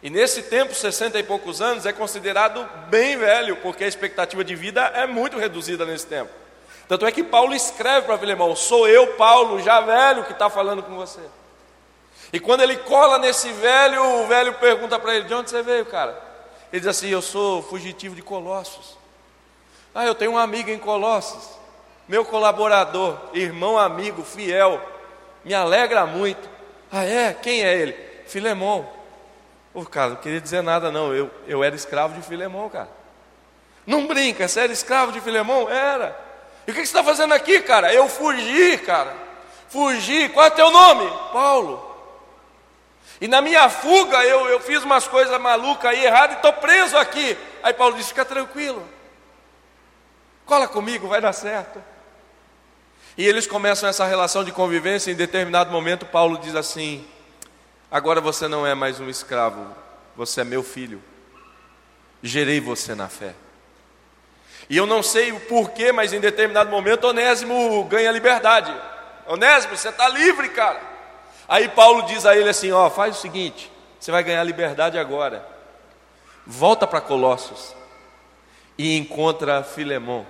E 0.03 0.09
nesse 0.11 0.43
tempo, 0.43 0.75
60 0.75 1.17
e 1.17 1.23
poucos 1.23 1.63
anos, 1.63 1.87
é 1.87 1.91
considerado 1.91 2.63
bem 2.87 3.17
velho, 3.17 3.57
porque 3.57 3.83
a 3.83 3.87
expectativa 3.87 4.43
de 4.43 4.53
vida 4.53 4.81
é 4.93 5.07
muito 5.07 5.39
reduzida 5.39 5.85
nesse 5.85 6.05
tempo. 6.05 6.29
Tanto 6.87 7.07
é 7.07 7.11
que 7.11 7.23
Paulo 7.23 7.55
escreve 7.55 8.05
para 8.05 8.19
Filemão: 8.19 8.55
Sou 8.55 8.87
eu, 8.87 9.15
Paulo, 9.15 9.59
já 9.59 9.81
velho, 9.81 10.23
que 10.23 10.33
está 10.33 10.51
falando 10.51 10.83
com 10.83 10.95
você. 10.95 11.21
E 12.33 12.39
quando 12.39 12.61
ele 12.61 12.77
cola 12.77 13.17
nesse 13.17 13.51
velho, 13.51 14.21
o 14.21 14.27
velho 14.27 14.53
pergunta 14.55 14.99
para 14.99 15.15
ele: 15.15 15.25
De 15.25 15.33
onde 15.33 15.49
você 15.49 15.61
veio, 15.61 15.85
cara? 15.85 16.21
Ele 16.71 16.79
diz 16.79 16.87
assim: 16.87 17.09
Eu 17.09 17.21
sou 17.21 17.61
fugitivo 17.61 18.15
de 18.15 18.21
Colossos. 18.21 18.97
Ah, 19.93 20.05
eu 20.05 20.13
tenho 20.13 20.31
um 20.31 20.37
amigo 20.37 20.69
em 20.69 20.77
Colossos, 20.77 21.57
meu 22.07 22.25
colaborador, 22.25 23.17
irmão, 23.33 23.77
amigo, 23.77 24.23
fiel, 24.23 24.81
me 25.43 25.53
alegra 25.53 26.05
muito. 26.05 26.49
Ah, 26.91 27.05
é? 27.05 27.33
Quem 27.33 27.63
é 27.63 27.73
ele? 27.73 27.93
Filemão. 28.27 28.89
Ô, 29.73 29.85
cara, 29.85 30.11
não 30.11 30.15
queria 30.17 30.41
dizer 30.41 30.61
nada, 30.61 30.91
não. 30.91 31.13
Eu, 31.13 31.29
eu 31.47 31.63
era 31.63 31.75
escravo 31.75 32.13
de 32.13 32.21
Filemão, 32.21 32.69
cara. 32.69 32.89
Não 33.85 34.07
brinca, 34.07 34.47
você 34.47 34.61
era 34.61 34.73
escravo 34.73 35.11
de 35.11 35.21
Filemão? 35.21 35.69
Era. 35.69 36.17
E 36.67 36.71
o 36.71 36.73
que 36.73 36.79
você 36.79 36.87
está 36.87 37.03
fazendo 37.03 37.33
aqui, 37.33 37.59
cara? 37.61 37.93
Eu 37.93 38.09
fugi, 38.09 38.77
cara. 38.79 39.13
Fugi. 39.69 40.29
Qual 40.29 40.45
é 40.45 40.49
teu 40.49 40.71
nome? 40.71 41.07
Paulo. 41.31 41.84
E 43.21 43.27
na 43.27 43.41
minha 43.41 43.69
fuga 43.69 44.23
eu, 44.25 44.47
eu 44.47 44.59
fiz 44.59 44.83
umas 44.83 45.07
coisas 45.07 45.39
malucas 45.39 45.91
aí, 45.91 46.05
erradas, 46.05 46.35
e 46.35 46.37
estou 46.37 46.53
preso 46.53 46.97
aqui. 46.97 47.37
Aí 47.63 47.73
Paulo 47.73 47.95
disse: 47.95 48.09
fica 48.09 48.25
tranquilo. 48.25 48.87
Cola 50.45 50.67
comigo, 50.67 51.07
vai 51.07 51.21
dar 51.21 51.33
certo. 51.33 51.81
E 53.17 53.25
eles 53.25 53.47
começam 53.47 53.87
essa 53.87 54.05
relação 54.05 54.43
de 54.43 54.51
convivência. 54.51 55.11
Em 55.11 55.15
determinado 55.15 55.71
momento, 55.71 56.05
Paulo 56.05 56.37
diz 56.37 56.55
assim: 56.55 57.07
Agora 57.89 58.19
você 58.19 58.47
não 58.47 58.67
é 58.67 58.75
mais 58.75 58.99
um 58.99 59.09
escravo, 59.09 59.65
você 60.15 60.41
é 60.41 60.43
meu 60.43 60.61
filho. 60.61 61.01
Gerei 62.21 62.59
você 62.59 62.93
na 62.93 63.07
fé. 63.07 63.33
E 64.69 64.75
eu 64.75 64.85
não 64.85 65.03
sei 65.03 65.31
o 65.31 65.39
porquê, 65.41 65.91
mas 65.91 66.11
em 66.11 66.19
determinado 66.19 66.69
momento 66.69 67.05
Onésimo 67.05 67.83
ganha 67.85 68.11
liberdade. 68.11 68.75
Onésimo, 69.27 69.77
você 69.77 69.89
está 69.89 70.09
livre, 70.09 70.49
cara. 70.49 70.94
Aí 71.47 71.69
Paulo 71.69 72.03
diz 72.03 72.25
a 72.25 72.35
ele 72.35 72.49
assim: 72.49 72.71
Ó, 72.71 72.89
faz 72.89 73.17
o 73.17 73.21
seguinte, 73.21 73.71
você 73.99 74.11
vai 74.11 74.23
ganhar 74.23 74.43
liberdade 74.43 74.97
agora. 74.97 75.45
Volta 76.45 76.85
para 76.85 77.01
Colossos 77.01 77.75
e 78.77 78.97
encontra 78.97 79.63
Filemão. 79.63 80.25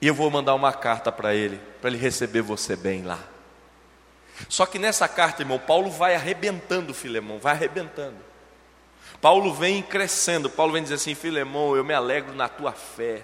E 0.00 0.06
eu 0.06 0.14
vou 0.14 0.30
mandar 0.30 0.54
uma 0.54 0.72
carta 0.72 1.10
para 1.10 1.34
ele, 1.34 1.60
para 1.80 1.90
ele 1.90 1.98
receber 1.98 2.42
você 2.42 2.76
bem 2.76 3.02
lá. 3.02 3.18
Só 4.48 4.66
que 4.66 4.78
nessa 4.78 5.08
carta, 5.08 5.42
irmão, 5.42 5.58
Paulo 5.58 5.90
vai 5.90 6.14
arrebentando 6.14 6.92
Filemão, 6.92 7.38
vai 7.38 7.54
arrebentando. 7.54 8.16
Paulo 9.20 9.54
vem 9.54 9.82
crescendo, 9.82 10.50
Paulo 10.50 10.72
vem 10.72 10.82
dizer 10.82 10.96
assim: 10.96 11.14
Filemão, 11.14 11.74
eu 11.74 11.84
me 11.84 11.94
alegro 11.94 12.34
na 12.34 12.48
tua 12.48 12.72
fé. 12.72 13.22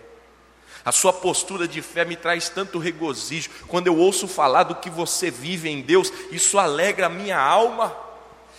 A 0.84 0.90
sua 0.90 1.12
postura 1.12 1.68
de 1.68 1.80
fé 1.80 2.04
me 2.04 2.16
traz 2.16 2.48
tanto 2.48 2.78
regozijo. 2.78 3.50
Quando 3.68 3.86
eu 3.86 3.96
ouço 3.96 4.26
falar 4.26 4.64
do 4.64 4.74
que 4.74 4.90
você 4.90 5.30
vive 5.30 5.68
em 5.68 5.80
Deus, 5.80 6.12
isso 6.30 6.58
alegra 6.58 7.06
a 7.06 7.10
minha 7.10 7.38
alma. 7.38 7.96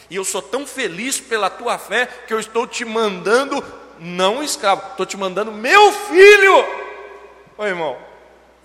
E 0.09 0.15
eu 0.15 0.23
sou 0.23 0.41
tão 0.41 0.65
feliz 0.65 1.19
pela 1.19 1.49
tua 1.49 1.77
fé 1.77 2.05
que 2.27 2.33
eu 2.33 2.39
estou 2.39 2.65
te 2.65 2.85
mandando, 2.85 3.63
não 3.99 4.41
escravo, 4.41 4.91
estou 4.91 5.05
te 5.05 5.17
mandando 5.17 5.51
meu 5.51 5.91
filho. 5.91 6.65
Ô 7.57 7.65
irmão, 7.65 7.97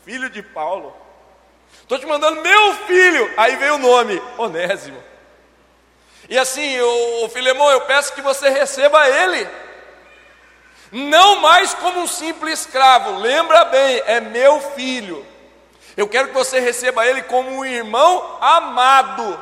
filho 0.05 0.31
de 0.31 0.43
Paulo. 0.43 0.95
Estou 1.83 1.99
te 1.99 2.07
mandando 2.07 2.41
meu 2.43 2.75
filho. 2.87 3.33
Aí 3.37 3.57
veio 3.57 3.75
o 3.75 3.79
nome, 3.79 4.23
Onésimo. 4.37 5.03
E 6.29 6.38
assim, 6.38 6.79
o 6.81 7.29
Filemão, 7.31 7.71
eu 7.71 7.81
peço 7.83 8.12
que 8.12 8.21
você 8.21 8.50
receba 8.50 9.09
ele. 9.09 9.49
Não 10.90 11.40
mais 11.40 11.75
como 11.75 12.00
um 12.00 12.07
simples 12.07 12.61
escravo, 12.61 13.18
lembra 13.18 13.64
bem, 13.66 14.02
é 14.07 14.21
meu 14.21 14.61
filho. 14.61 15.25
Eu 15.97 16.09
quero 16.09 16.28
que 16.28 16.35
você 16.35 16.61
receba 16.61 17.07
ele 17.07 17.23
como 17.23 17.50
um 17.50 17.64
irmão 17.64 18.38
amado. 18.40 19.38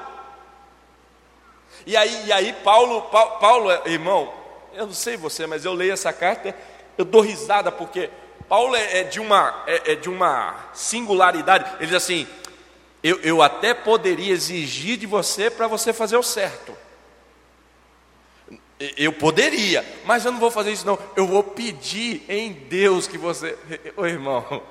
E 1.87 1.97
aí, 1.97 2.27
e 2.27 2.33
aí 2.33 2.53
Paulo, 2.65 3.03
Paulo, 3.03 3.39
Paulo, 3.39 3.71
irmão, 3.85 4.33
eu 4.75 4.87
não 4.87 4.95
sei 4.95 5.17
você, 5.17 5.47
mas 5.47 5.65
eu 5.65 5.73
leio 5.73 5.93
essa 5.93 6.13
carta, 6.13 6.55
eu 6.99 7.05
dou 7.05 7.21
risada, 7.21 7.71
porque 7.71 8.11
Paulo 8.49 8.75
é, 8.75 9.01
é 9.01 9.05
de, 9.05 9.21
uma, 9.21 9.63
é, 9.67 9.93
é, 9.93 9.95
de 9.95 10.09
uma 10.09 10.71
singularidade. 10.73 11.65
Ele 11.77 11.87
diz 11.87 11.97
assim: 11.97 12.27
eu, 13.03 13.21
eu 13.21 13.43
até 13.43 13.75
poderia 13.75 14.33
exigir 14.33 14.97
de 14.97 15.07
você 15.07 15.51
para 15.51 15.67
você 15.67 15.93
fazer 15.93 16.17
o 16.17 16.23
certo. 16.23 16.77
Eu 18.79 19.13
poderia, 19.13 19.85
mas 20.05 20.25
eu 20.25 20.33
não 20.33 20.39
vou 20.39 20.51
fazer 20.51 20.73
isso 20.73 20.87
não. 20.87 20.99
Eu 21.17 21.27
vou 21.27 21.43
pedir 21.43 22.23
em 22.29 22.53
Deus 22.53 23.07
que 23.07 23.17
você, 23.17 23.57
ô 23.97 24.05
irmão. 24.05 24.63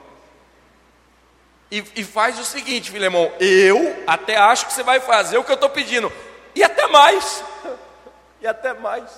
E, 1.71 1.83
e 1.95 2.03
faz 2.03 2.39
o 2.39 2.45
seguinte, 2.45 2.91
Filemão, 2.91 3.31
eu 3.39 4.03
até 4.05 4.37
acho 4.37 4.67
que 4.67 4.73
você 4.73 4.83
vai 4.83 4.99
fazer 4.99 5.37
o 5.37 5.43
que 5.43 5.51
eu 5.51 5.55
estou 5.55 5.69
pedindo, 5.69 6.13
e 6.53 6.63
até 6.63 6.85
mais, 6.87 7.43
e 8.39 8.45
até 8.45 8.73
mais. 8.73 9.09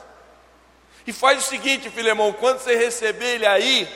E 1.06 1.12
faz 1.12 1.40
o 1.40 1.48
seguinte, 1.48 1.90
Filemão, 1.90 2.32
quando 2.32 2.60
você 2.60 2.76
receber 2.76 3.36
ele 3.36 3.46
aí, 3.46 3.88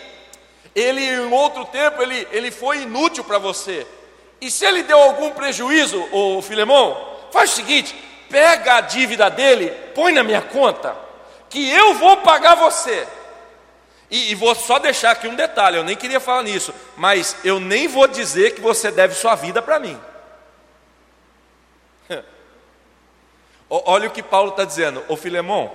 ele 0.75 1.01
em 1.01 1.31
outro 1.31 1.65
tempo 1.65 2.01
ele, 2.01 2.27
ele 2.31 2.51
foi 2.51 2.83
inútil 2.83 3.24
para 3.24 3.38
você. 3.38 3.88
E 4.39 4.51
se 4.51 4.65
ele 4.65 4.83
deu 4.83 4.98
algum 4.98 5.31
prejuízo, 5.31 6.05
o 6.12 6.41
Filemão, 6.41 7.19
faz 7.31 7.51
o 7.51 7.55
seguinte: 7.55 7.95
pega 8.32 8.78
a 8.78 8.82
dívida 8.82 9.30
dele, 9.30 9.70
põe 9.94 10.12
na 10.12 10.24
minha 10.24 10.42
conta, 10.42 10.96
que 11.50 11.70
eu 11.70 11.94
vou 11.96 12.18
pagar 12.18 12.56
você. 12.56 13.08
E, 14.10 14.32
e, 14.32 14.36
vou 14.36 14.56
só 14.56 14.80
deixar 14.80 15.12
aqui 15.12 15.28
um 15.28 15.36
detalhe: 15.36 15.78
eu 15.78 15.84
nem 15.84 15.96
queria 15.96 16.20
falar 16.20 16.44
nisso, 16.44 16.74
mas 16.98 17.38
eu 17.44 17.60
nem 17.60 17.88
vou 17.88 18.08
dizer 18.08 18.56
que 18.56 18.62
você 18.62 18.92
deve 18.92 19.14
sua 19.14 19.36
vida 19.36 19.62
para 19.62 19.80
mim. 19.80 20.00
Olha 23.70 24.08
o 24.08 24.12
que 24.12 24.24
Paulo 24.24 24.50
está 24.52 24.66
dizendo, 24.66 25.04
ô 25.08 25.16
Filemão, 25.16 25.72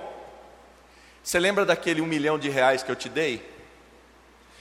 você 1.23 1.39
lembra 1.39 1.65
daquele 1.65 2.01
um 2.01 2.05
milhão 2.05 2.37
de 2.37 2.49
reais 2.49 2.83
que 2.83 2.91
eu 2.91 2.95
te 2.95 3.09
dei? 3.09 3.57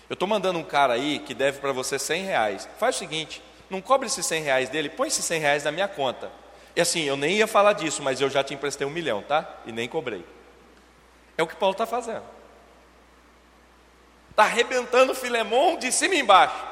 Eu 0.09 0.15
estou 0.15 0.29
mandando 0.29 0.59
um 0.59 0.65
cara 0.65 0.95
aí 0.95 1.19
que 1.19 1.35
deve 1.35 1.59
para 1.59 1.73
você 1.73 1.99
cem 1.99 2.25
reais. 2.25 2.69
Faz 2.79 2.97
o 2.97 2.99
seguinte, 2.99 3.43
não 3.69 3.81
cobre 3.81 4.07
esses 4.07 4.25
100 4.25 4.43
reais 4.43 4.69
dele, 4.69 4.89
põe 4.89 5.09
esses 5.09 5.25
100 5.25 5.41
reais 5.41 5.65
na 5.65 5.73
minha 5.73 5.89
conta. 5.89 6.31
E 6.77 6.81
assim, 6.81 7.05
eu 7.05 7.17
nem 7.17 7.39
ia 7.39 7.47
falar 7.47 7.73
disso, 7.73 8.03
mas 8.03 8.21
eu 8.21 8.29
já 8.29 8.45
te 8.45 8.53
emprestei 8.53 8.87
um 8.87 8.91
milhão, 8.91 9.23
tá? 9.23 9.49
E 9.65 9.73
nem 9.73 9.89
cobrei. 9.89 10.23
É 11.39 11.43
o 11.43 11.47
que 11.47 11.57
Paulo 11.57 11.73
está 11.73 11.87
fazendo. 11.87 12.23
Está 14.31 14.43
arrebentando 14.43 15.15
Filemão 15.15 15.79
de 15.79 15.91
cima 15.91 16.15
e 16.15 16.21
embaixo. 16.21 16.63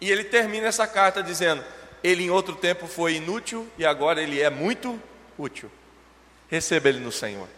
E 0.00 0.10
ele 0.10 0.24
termina 0.24 0.66
essa 0.66 0.88
carta 0.88 1.22
dizendo: 1.22 1.64
Ele 2.02 2.24
em 2.24 2.30
outro 2.30 2.56
tempo 2.56 2.88
foi 2.88 3.14
inútil 3.14 3.68
e 3.78 3.86
agora 3.86 4.20
ele 4.20 4.40
é 4.40 4.50
muito 4.50 5.00
útil. 5.38 5.70
Receba 6.50 6.88
ele 6.88 6.98
no 6.98 7.12
Senhor. 7.12 7.48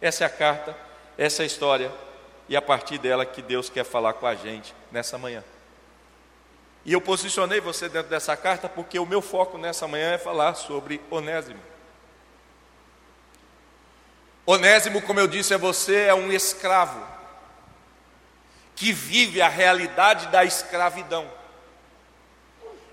Essa 0.00 0.22
é 0.22 0.26
a 0.28 0.30
carta, 0.30 0.76
essa 1.18 1.42
é 1.42 1.44
a 1.44 1.46
história, 1.46 1.92
e 2.48 2.56
a 2.56 2.62
partir 2.62 2.98
dela 2.98 3.26
que 3.26 3.42
Deus 3.42 3.68
quer 3.68 3.84
falar 3.84 4.12
com 4.12 4.26
a 4.26 4.36
gente 4.36 4.72
nessa 4.92 5.18
manhã. 5.18 5.42
E 6.84 6.92
eu 6.92 7.00
posicionei 7.00 7.60
você 7.60 7.88
dentro 7.88 8.08
dessa 8.08 8.36
carta 8.36 8.68
porque 8.68 8.98
o 8.98 9.06
meu 9.06 9.20
foco 9.20 9.58
nessa 9.58 9.86
manhã 9.86 10.12
é 10.12 10.18
falar 10.18 10.54
sobre 10.54 11.00
Onésimo. 11.10 11.60
Onésimo, 14.46 15.02
como 15.02 15.20
eu 15.20 15.28
disse 15.28 15.52
a 15.54 15.58
você, 15.58 16.06
é 16.06 16.14
um 16.14 16.32
escravo 16.32 17.06
que 18.74 18.92
vive 18.92 19.42
a 19.42 19.48
realidade 19.48 20.28
da 20.28 20.44
escravidão. 20.44 21.30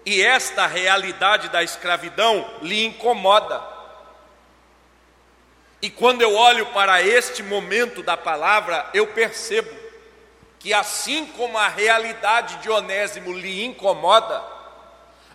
E 0.05 0.21
esta 0.21 0.67
realidade 0.67 1.49
da 1.49 1.63
escravidão 1.63 2.59
lhe 2.61 2.85
incomoda. 2.85 3.61
E 5.81 5.89
quando 5.89 6.21
eu 6.21 6.35
olho 6.35 6.65
para 6.67 7.01
este 7.01 7.41
momento 7.41 8.03
da 8.03 8.17
palavra, 8.17 8.89
eu 8.93 9.07
percebo 9.07 9.86
que 10.59 10.73
assim 10.73 11.25
como 11.25 11.57
a 11.57 11.67
realidade 11.67 12.57
de 12.57 12.69
Onésimo 12.69 13.31
lhe 13.33 13.63
incomoda, 13.63 14.43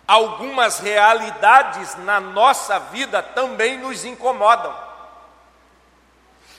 algumas 0.07 0.79
realidades 0.79 1.95
na 1.99 2.19
nossa 2.19 2.79
vida 2.79 3.21
também 3.21 3.77
nos 3.77 4.05
incomodam. 4.05 4.75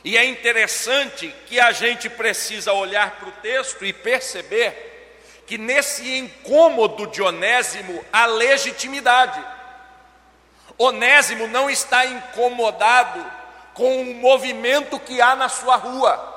E 0.02 0.16
é 0.18 0.24
interessante 0.24 1.34
que 1.46 1.58
a 1.58 1.72
gente 1.72 2.10
precisa 2.10 2.72
olhar 2.72 3.12
para 3.12 3.28
o 3.28 3.32
texto 3.32 3.84
e 3.84 3.92
perceber 3.92 4.92
que 5.46 5.56
nesse 5.56 6.18
incômodo 6.18 7.06
de 7.06 7.22
Onésimo 7.22 8.04
há 8.12 8.26
legitimidade. 8.26 9.42
Onésimo 10.76 11.46
não 11.46 11.70
está 11.70 12.04
incomodado 12.04 13.24
com 13.72 14.02
o 14.02 14.14
movimento 14.14 14.98
que 14.98 15.20
há 15.20 15.34
na 15.34 15.48
sua 15.48 15.76
rua. 15.76 16.33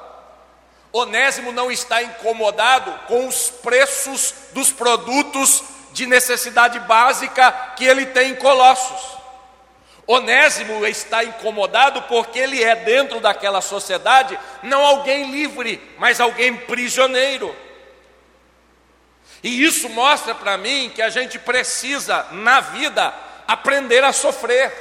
Onésimo 0.92 1.52
não 1.52 1.72
está 1.72 2.02
incomodado 2.02 2.92
com 3.08 3.28
os 3.28 3.50
preços 3.50 4.34
dos 4.54 4.72
produtos 4.72 5.64
de 5.92 6.06
necessidade 6.06 6.80
básica 6.82 7.52
que 7.76 7.86
ele 7.86 8.06
tem 8.06 8.32
em 8.32 8.36
Colossos. 8.36 9.18
Onésimo 10.08 10.86
está 10.86 11.24
incomodado 11.24 12.04
porque 12.04 12.40
ele 12.40 12.64
é 12.64 12.76
dentro 12.76 13.20
daquela 13.20 13.60
sociedade 13.60 14.40
não 14.64 14.86
alguém 14.86 15.30
livre, 15.30 15.82
mas 15.98 16.22
alguém 16.22 16.56
prisioneiro. 16.56 17.54
E 19.44 19.64
isso 19.64 19.90
mostra 19.90 20.34
para 20.34 20.58
mim 20.58 20.92
que 20.96 21.02
a 21.02 21.10
gente 21.10 21.38
precisa 21.38 22.26
na 22.32 22.62
vida 22.62 23.14
aprender 23.46 24.04
a 24.04 24.14
sofrer, 24.14 24.74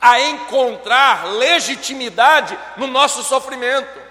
a 0.00 0.20
encontrar 0.20 1.26
legitimidade 1.26 2.58
no 2.76 2.86
nosso 2.86 3.22
sofrimento. 3.22 4.03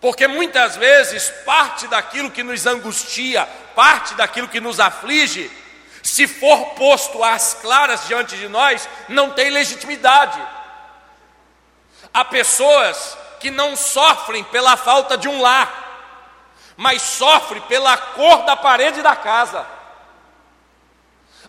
Porque 0.00 0.26
muitas 0.26 0.76
vezes 0.76 1.28
parte 1.44 1.86
daquilo 1.86 2.30
que 2.30 2.42
nos 2.42 2.66
angustia, 2.66 3.46
parte 3.74 4.14
daquilo 4.14 4.48
que 4.48 4.60
nos 4.60 4.80
aflige, 4.80 5.50
se 6.02 6.26
for 6.26 6.70
posto 6.74 7.22
às 7.22 7.54
claras 7.54 8.06
diante 8.06 8.36
de 8.36 8.48
nós, 8.48 8.88
não 9.08 9.30
tem 9.30 9.50
legitimidade. 9.50 10.40
Há 12.12 12.24
pessoas 12.24 13.16
que 13.38 13.50
não 13.50 13.76
sofrem 13.76 14.42
pela 14.44 14.76
falta 14.76 15.16
de 15.16 15.28
um 15.28 15.40
lar, 15.40 15.88
mas 16.76 17.02
sofrem 17.02 17.60
pela 17.62 17.96
cor 17.96 18.44
da 18.44 18.56
parede 18.56 19.02
da 19.02 19.14
casa. 19.14 19.66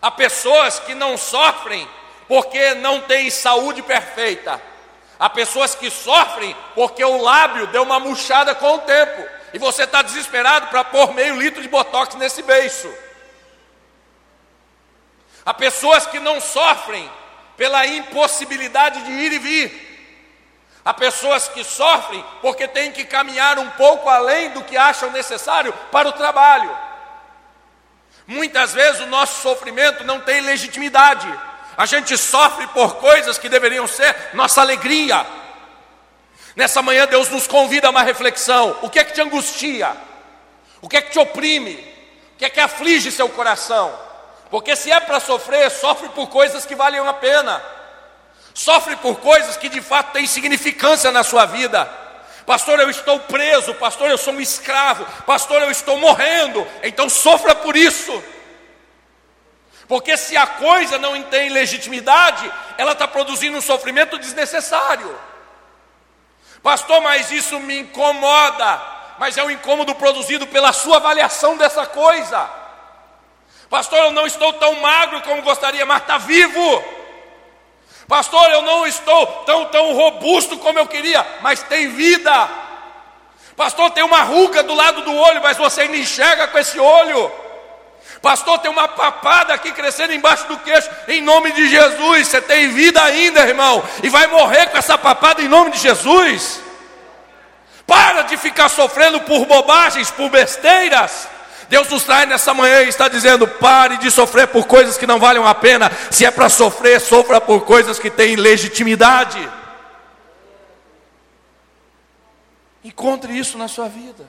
Há 0.00 0.10
pessoas 0.10 0.78
que 0.80 0.94
não 0.94 1.16
sofrem 1.16 1.88
porque 2.28 2.74
não 2.74 3.00
têm 3.02 3.30
saúde 3.30 3.82
perfeita, 3.82 4.60
Há 5.22 5.30
pessoas 5.30 5.72
que 5.72 5.88
sofrem 5.88 6.56
porque 6.74 7.04
o 7.04 7.22
lábio 7.22 7.68
deu 7.68 7.84
uma 7.84 8.00
murchada 8.00 8.56
com 8.56 8.74
o 8.74 8.78
tempo. 8.80 9.24
E 9.54 9.58
você 9.58 9.84
está 9.84 10.02
desesperado 10.02 10.66
para 10.66 10.82
pôr 10.82 11.14
meio 11.14 11.36
litro 11.36 11.62
de 11.62 11.68
botox 11.68 12.16
nesse 12.16 12.42
beiço. 12.42 12.92
Há 15.46 15.54
pessoas 15.54 16.06
que 16.06 16.18
não 16.18 16.40
sofrem 16.40 17.08
pela 17.56 17.86
impossibilidade 17.86 19.00
de 19.04 19.12
ir 19.12 19.32
e 19.34 19.38
vir. 19.38 19.92
Há 20.84 20.92
pessoas 20.92 21.46
que 21.46 21.62
sofrem 21.62 22.24
porque 22.40 22.66
têm 22.66 22.90
que 22.90 23.04
caminhar 23.04 23.60
um 23.60 23.70
pouco 23.70 24.08
além 24.08 24.50
do 24.50 24.64
que 24.64 24.76
acham 24.76 25.12
necessário 25.12 25.72
para 25.92 26.08
o 26.08 26.12
trabalho. 26.14 26.76
Muitas 28.26 28.74
vezes 28.74 29.00
o 29.02 29.06
nosso 29.06 29.40
sofrimento 29.40 30.02
não 30.02 30.20
tem 30.20 30.40
legitimidade. 30.40 31.32
A 31.76 31.86
gente 31.86 32.16
sofre 32.18 32.66
por 32.68 32.96
coisas 32.96 33.38
que 33.38 33.48
deveriam 33.48 33.86
ser 33.86 34.14
nossa 34.34 34.60
alegria. 34.60 35.26
Nessa 36.54 36.82
manhã 36.82 37.06
Deus 37.06 37.28
nos 37.28 37.46
convida 37.46 37.86
a 37.86 37.90
uma 37.90 38.02
reflexão. 38.02 38.76
O 38.82 38.90
que 38.90 38.98
é 38.98 39.04
que 39.04 39.14
te 39.14 39.20
angustia? 39.20 39.96
O 40.80 40.88
que 40.88 40.96
é 40.96 41.02
que 41.02 41.12
te 41.12 41.18
oprime? 41.18 41.74
O 42.34 42.38
que 42.38 42.44
é 42.44 42.50
que 42.50 42.60
aflige 42.60 43.10
seu 43.10 43.28
coração? 43.28 43.92
Porque 44.50 44.76
se 44.76 44.90
é 44.90 45.00
para 45.00 45.18
sofrer, 45.18 45.70
sofre 45.70 46.08
por 46.10 46.28
coisas 46.28 46.66
que 46.66 46.74
valem 46.74 47.00
a 47.00 47.12
pena. 47.14 47.62
Sofre 48.52 48.96
por 48.96 49.18
coisas 49.20 49.56
que 49.56 49.68
de 49.68 49.80
fato 49.80 50.12
têm 50.12 50.26
significância 50.26 51.10
na 51.10 51.22
sua 51.22 51.46
vida. 51.46 51.90
Pastor, 52.44 52.78
eu 52.80 52.90
estou 52.90 53.18
preso. 53.20 53.72
Pastor, 53.74 54.10
eu 54.10 54.18
sou 54.18 54.34
um 54.34 54.40
escravo. 54.40 55.06
Pastor, 55.24 55.62
eu 55.62 55.70
estou 55.70 55.96
morrendo. 55.96 56.66
Então 56.82 57.08
sofra 57.08 57.54
por 57.54 57.76
isso. 57.76 58.22
Porque 59.88 60.16
se 60.16 60.36
a 60.36 60.46
coisa 60.46 60.98
não 60.98 61.20
tem 61.24 61.50
legitimidade, 61.50 62.50
ela 62.78 62.92
está 62.92 63.06
produzindo 63.06 63.58
um 63.58 63.62
sofrimento 63.62 64.18
desnecessário. 64.18 65.18
Pastor, 66.62 67.00
mas 67.00 67.30
isso 67.30 67.58
me 67.58 67.80
incomoda. 67.80 68.80
Mas 69.18 69.36
é 69.36 69.42
um 69.42 69.50
incômodo 69.50 69.94
produzido 69.94 70.46
pela 70.46 70.72
sua 70.72 70.96
avaliação 70.96 71.56
dessa 71.56 71.84
coisa. 71.86 72.48
Pastor, 73.68 73.98
eu 73.98 74.10
não 74.12 74.26
estou 74.26 74.52
tão 74.54 74.74
magro 74.80 75.22
como 75.22 75.42
gostaria, 75.42 75.84
mas 75.84 76.02
está 76.02 76.18
vivo. 76.18 76.84
Pastor, 78.06 78.50
eu 78.50 78.62
não 78.62 78.86
estou 78.86 79.26
tão, 79.44 79.64
tão 79.66 79.94
robusto 79.94 80.58
como 80.58 80.78
eu 80.78 80.86
queria, 80.86 81.26
mas 81.40 81.62
tem 81.62 81.88
vida. 81.88 82.50
Pastor, 83.56 83.90
tem 83.90 84.02
uma 84.02 84.22
ruga 84.22 84.62
do 84.62 84.74
lado 84.74 85.02
do 85.02 85.14
olho, 85.14 85.42
mas 85.42 85.56
você 85.56 85.82
ainda 85.82 85.96
enxerga 85.96 86.48
com 86.48 86.58
esse 86.58 86.78
olho. 86.78 87.32
Pastor, 88.22 88.60
tem 88.60 88.70
uma 88.70 88.86
papada 88.86 89.52
aqui 89.52 89.72
crescendo 89.72 90.14
embaixo 90.14 90.46
do 90.46 90.56
queixo, 90.58 90.88
em 91.08 91.20
nome 91.20 91.50
de 91.50 91.68
Jesus. 91.68 92.28
Você 92.28 92.40
tem 92.40 92.70
vida 92.70 93.02
ainda, 93.02 93.40
irmão, 93.40 93.82
e 94.00 94.08
vai 94.08 94.28
morrer 94.28 94.68
com 94.68 94.78
essa 94.78 94.96
papada 94.96 95.42
em 95.42 95.48
nome 95.48 95.72
de 95.72 95.78
Jesus. 95.78 96.60
Para 97.84 98.22
de 98.22 98.36
ficar 98.36 98.68
sofrendo 98.68 99.20
por 99.22 99.44
bobagens, 99.44 100.12
por 100.12 100.30
besteiras. 100.30 101.28
Deus 101.68 101.88
nos 101.88 102.04
traz 102.04 102.28
nessa 102.28 102.54
manhã 102.54 102.82
e 102.82 102.88
está 102.88 103.08
dizendo: 103.08 103.48
pare 103.48 103.96
de 103.96 104.08
sofrer 104.08 104.46
por 104.46 104.66
coisas 104.66 104.96
que 104.96 105.06
não 105.06 105.18
valem 105.18 105.44
a 105.44 105.54
pena. 105.54 105.90
Se 106.08 106.24
é 106.24 106.30
para 106.30 106.48
sofrer, 106.48 107.00
sofra 107.00 107.40
por 107.40 107.62
coisas 107.62 107.98
que 107.98 108.08
têm 108.08 108.36
legitimidade. 108.36 109.50
Encontre 112.84 113.36
isso 113.36 113.58
na 113.58 113.66
sua 113.66 113.88
vida. 113.88 114.24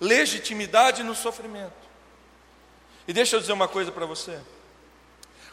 Legitimidade 0.00 1.02
no 1.02 1.14
sofrimento. 1.14 1.79
E 3.10 3.12
deixa 3.12 3.34
eu 3.34 3.40
dizer 3.40 3.52
uma 3.52 3.66
coisa 3.66 3.90
para 3.90 4.06
você. 4.06 4.38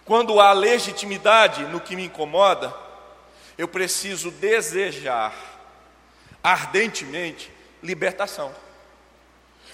Quando 0.06 0.40
há 0.40 0.54
legitimidade 0.54 1.64
no 1.64 1.82
que 1.82 1.96
me 1.96 2.06
incomoda, 2.06 2.72
eu 3.58 3.68
preciso 3.68 4.30
desejar 4.30 5.34
ardentemente 6.44 7.52
libertação. 7.82 8.54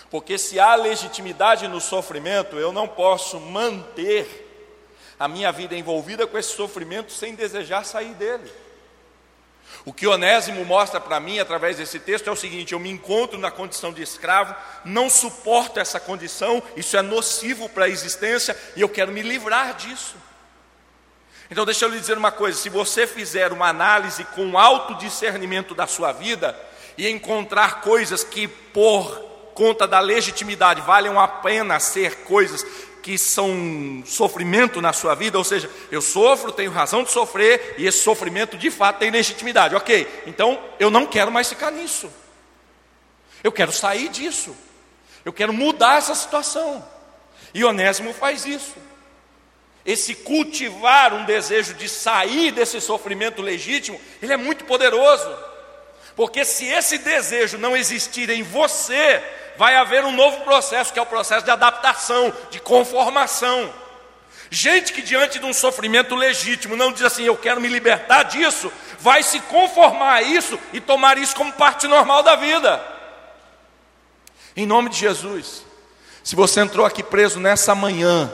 Porque 0.09 0.37
se 0.37 0.61
há 0.61 0.75
legitimidade 0.75 1.67
no 1.67 1.81
sofrimento, 1.81 2.55
eu 2.55 2.71
não 2.71 2.87
posso 2.87 3.37
manter 3.37 4.25
a 5.19 5.27
minha 5.27 5.51
vida 5.51 5.75
envolvida 5.75 6.25
com 6.25 6.38
esse 6.38 6.55
sofrimento 6.55 7.12
sem 7.12 7.36
desejar 7.36 7.84
sair 7.84 8.13
dele. 8.13 8.49
O 9.86 9.91
que 9.91 10.07
Onésimo 10.07 10.63
mostra 10.63 10.99
para 10.99 11.19
mim 11.19 11.39
através 11.39 11.77
desse 11.77 11.99
texto 11.99 12.27
é 12.27 12.31
o 12.31 12.36
seguinte: 12.36 12.73
eu 12.73 12.79
me 12.79 12.89
encontro 12.89 13.38
na 13.38 13.51
condição 13.51 13.91
de 13.91 14.01
escravo, 14.01 14.55
não 14.86 15.09
suporto 15.09 15.79
essa 15.79 15.99
condição, 15.99 16.63
isso 16.75 16.95
é 16.95 17.01
nocivo 17.01 17.67
para 17.69 17.86
a 17.86 17.89
existência 17.89 18.57
e 18.75 18.81
eu 18.81 18.89
quero 18.89 19.12
me 19.12 19.21
livrar 19.21 19.75
disso. 19.75 20.15
Então, 21.51 21.65
deixa 21.65 21.86
eu 21.86 21.89
lhe 21.89 21.99
dizer 21.99 22.17
uma 22.17 22.31
coisa: 22.31 22.57
se 22.57 22.69
você 22.69 23.05
fizer 23.05 23.51
uma 23.51 23.67
análise 23.67 24.23
com 24.25 24.57
alto 24.57 24.95
discernimento 24.95 25.75
da 25.75 25.86
sua 25.86 26.12
vida 26.12 26.57
e 26.97 27.07
encontrar 27.09 27.81
coisas 27.81 28.23
que, 28.23 28.47
por 28.47 29.33
conta 29.53 29.88
da 29.88 29.99
legitimidade, 29.99 30.81
valem 30.81 31.15
a 31.17 31.27
pena 31.27 31.79
ser 31.79 32.23
coisas 32.23 32.65
que 33.03 33.17
são 33.17 34.01
sofrimento 34.05 34.81
na 34.81 34.93
sua 34.93 35.13
vida, 35.13 35.37
ou 35.37 35.43
seja, 35.43 35.69
eu 35.91 36.01
sofro, 36.01 36.53
tenho 36.53 36.71
razão 36.71 37.03
de 37.03 37.11
sofrer, 37.11 37.75
e 37.77 37.85
esse 37.85 37.97
sofrimento 37.99 38.57
de 38.57 38.71
fato 38.71 38.99
tem 38.99 39.11
legitimidade. 39.11 39.75
Ok, 39.75 40.07
então 40.25 40.57
eu 40.79 40.89
não 40.89 41.05
quero 41.05 41.29
mais 41.29 41.49
ficar 41.49 41.69
nisso. 41.69 42.09
Eu 43.43 43.51
quero 43.51 43.73
sair 43.73 44.07
disso. 44.07 44.55
Eu 45.25 45.33
quero 45.33 45.51
mudar 45.51 45.97
essa 45.97 46.15
situação. 46.15 46.83
E 47.53 47.63
Onésimo 47.65 48.13
faz 48.13 48.45
isso. 48.45 48.75
Esse 49.85 50.15
cultivar 50.15 51.13
um 51.13 51.25
desejo 51.25 51.73
de 51.73 51.89
sair 51.89 52.53
desse 52.53 52.79
sofrimento 52.79 53.41
legítimo, 53.41 53.99
ele 54.21 54.31
é 54.31 54.37
muito 54.37 54.63
poderoso. 54.63 55.29
Porque 56.15 56.45
se 56.45 56.65
esse 56.65 56.97
desejo 56.97 57.58
não 57.58 57.76
existir 57.76 58.30
em 58.30 58.43
você, 58.43 59.23
vai 59.58 59.76
haver 59.76 60.04
um 60.04 60.12
novo 60.12 60.41
processo, 60.41 60.93
que 60.93 60.99
é 60.99 61.02
o 61.02 61.08
processo 61.08 61.45
de 61.45 61.52
adaptação, 61.52 62.34
de 62.49 62.60
conformação. 62.60 63.73
Gente 64.49 64.93
que 64.93 65.02
diante 65.02 65.39
de 65.39 65.45
um 65.45 65.54
sofrimento 65.54 66.13
legítimo 66.13 66.76
não 66.76 66.91
diz 66.91 67.02
assim, 67.04 67.23
eu 67.23 67.36
quero 67.36 67.60
me 67.60 67.67
libertar 67.67 68.23
disso, 68.23 68.71
vai 68.99 69.23
se 69.23 69.39
conformar 69.39 70.13
a 70.13 70.21
isso 70.21 70.60
e 70.71 70.80
tomar 70.80 71.17
isso 71.17 71.36
como 71.36 71.52
parte 71.54 71.88
normal 71.88 72.21
da 72.21 72.36
vida. 72.36 72.80
Em 74.56 74.67
nome 74.67 74.89
de 74.89 74.97
Jesus, 74.97 75.65
se 76.23 76.36
você 76.36 76.62
entrou 76.62 76.86
aqui 76.86 77.02
preso 77.02 77.39
nessa 77.39 77.73
manhã, 77.73 78.32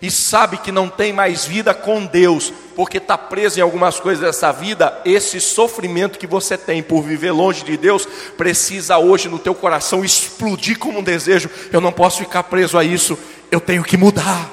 e 0.00 0.10
sabe 0.10 0.58
que 0.58 0.70
não 0.70 0.88
tem 0.88 1.12
mais 1.12 1.44
vida 1.44 1.74
com 1.74 2.06
Deus, 2.06 2.52
porque 2.76 2.98
está 2.98 3.18
preso 3.18 3.58
em 3.58 3.62
algumas 3.62 3.98
coisas 3.98 4.22
dessa 4.22 4.52
vida, 4.52 5.00
esse 5.04 5.40
sofrimento 5.40 6.18
que 6.18 6.26
você 6.26 6.56
tem 6.56 6.82
por 6.82 7.02
viver 7.02 7.32
longe 7.32 7.64
de 7.64 7.76
Deus, 7.76 8.06
precisa 8.36 8.98
hoje 8.98 9.28
no 9.28 9.38
teu 9.38 9.54
coração 9.54 10.04
explodir 10.04 10.78
como 10.78 11.00
um 11.00 11.02
desejo. 11.02 11.50
Eu 11.72 11.80
não 11.80 11.90
posso 11.90 12.18
ficar 12.18 12.44
preso 12.44 12.78
a 12.78 12.84
isso, 12.84 13.18
eu 13.50 13.60
tenho 13.60 13.82
que 13.82 13.96
mudar. 13.96 14.50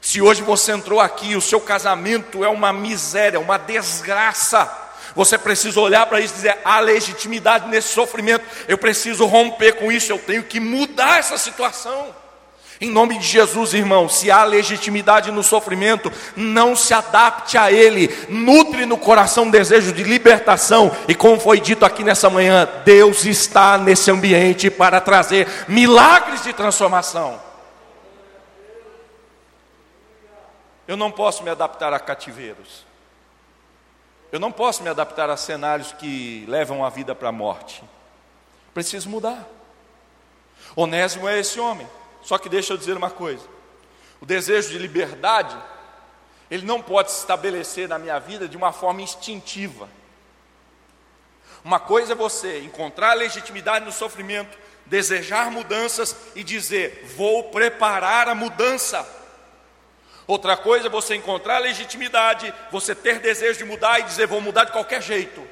Se 0.00 0.20
hoje 0.20 0.42
você 0.42 0.72
entrou 0.72 1.00
aqui, 1.00 1.34
o 1.36 1.40
seu 1.40 1.60
casamento 1.60 2.44
é 2.44 2.48
uma 2.48 2.72
miséria, 2.72 3.40
uma 3.40 3.58
desgraça, 3.58 4.70
você 5.14 5.36
precisa 5.36 5.80
olhar 5.80 6.06
para 6.06 6.20
isso 6.20 6.34
e 6.34 6.36
dizer: 6.36 6.58
há 6.64 6.80
legitimidade 6.80 7.68
nesse 7.68 7.88
sofrimento, 7.88 8.44
eu 8.68 8.78
preciso 8.78 9.26
romper 9.26 9.72
com 9.74 9.90
isso, 9.90 10.12
eu 10.12 10.18
tenho 10.18 10.42
que 10.42 10.60
mudar 10.60 11.18
essa 11.18 11.36
situação. 11.36 12.14
Em 12.82 12.90
nome 12.90 13.18
de 13.18 13.26
Jesus, 13.26 13.74
irmão, 13.74 14.08
se 14.08 14.30
há 14.30 14.42
legitimidade 14.42 15.30
no 15.30 15.42
sofrimento, 15.42 16.10
não 16.34 16.74
se 16.74 16.94
adapte 16.94 17.58
a 17.58 17.70
ele, 17.70 18.08
nutre 18.26 18.86
no 18.86 18.96
coração 18.96 19.50
desejo 19.50 19.92
de 19.92 20.02
libertação, 20.02 20.90
e 21.06 21.14
como 21.14 21.38
foi 21.38 21.60
dito 21.60 21.84
aqui 21.84 22.02
nessa 22.02 22.30
manhã, 22.30 22.66
Deus 22.82 23.26
está 23.26 23.76
nesse 23.76 24.10
ambiente 24.10 24.70
para 24.70 24.98
trazer 24.98 25.46
milagres 25.68 26.42
de 26.42 26.54
transformação. 26.54 27.38
Eu 30.88 30.96
não 30.96 31.10
posso 31.10 31.42
me 31.42 31.50
adaptar 31.50 31.92
a 31.92 32.00
cativeiros, 32.00 32.86
eu 34.32 34.40
não 34.40 34.50
posso 34.50 34.82
me 34.82 34.88
adaptar 34.88 35.28
a 35.28 35.36
cenários 35.36 35.92
que 35.92 36.46
levam 36.48 36.82
a 36.82 36.88
vida 36.88 37.14
para 37.14 37.28
a 37.28 37.32
morte, 37.32 37.84
preciso 38.72 39.10
mudar. 39.10 39.46
Onésimo 40.74 41.28
é 41.28 41.38
esse 41.38 41.60
homem. 41.60 41.86
Só 42.30 42.38
que 42.38 42.48
deixa 42.48 42.72
eu 42.72 42.76
dizer 42.76 42.96
uma 42.96 43.10
coisa: 43.10 43.44
o 44.20 44.24
desejo 44.24 44.68
de 44.68 44.78
liberdade, 44.78 45.56
ele 46.48 46.64
não 46.64 46.80
pode 46.80 47.10
se 47.10 47.18
estabelecer 47.18 47.88
na 47.88 47.98
minha 47.98 48.20
vida 48.20 48.46
de 48.46 48.56
uma 48.56 48.72
forma 48.72 49.02
instintiva. 49.02 49.88
Uma 51.64 51.80
coisa 51.80 52.12
é 52.12 52.14
você 52.14 52.60
encontrar 52.60 53.14
legitimidade 53.14 53.84
no 53.84 53.90
sofrimento, 53.90 54.56
desejar 54.86 55.50
mudanças 55.50 56.14
e 56.36 56.44
dizer, 56.44 57.04
vou 57.16 57.50
preparar 57.50 58.28
a 58.28 58.34
mudança. 58.36 59.04
Outra 60.24 60.56
coisa 60.56 60.86
é 60.86 60.88
você 60.88 61.16
encontrar 61.16 61.58
legitimidade, 61.58 62.54
você 62.70 62.94
ter 62.94 63.18
desejo 63.18 63.58
de 63.58 63.64
mudar 63.64 63.98
e 63.98 64.04
dizer, 64.04 64.28
vou 64.28 64.40
mudar 64.40 64.66
de 64.66 64.70
qualquer 64.70 65.02
jeito. 65.02 65.44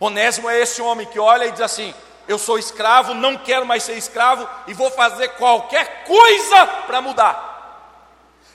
Onésimo 0.00 0.50
é 0.50 0.58
esse 0.58 0.82
homem 0.82 1.06
que 1.06 1.20
olha 1.20 1.44
e 1.44 1.52
diz 1.52 1.60
assim: 1.60 1.94
eu 2.30 2.38
sou 2.38 2.60
escravo, 2.60 3.12
não 3.12 3.36
quero 3.36 3.66
mais 3.66 3.82
ser 3.82 3.94
escravo 3.94 4.48
e 4.68 4.72
vou 4.72 4.88
fazer 4.88 5.30
qualquer 5.30 6.04
coisa 6.04 6.66
para 6.86 7.00
mudar. 7.00 7.48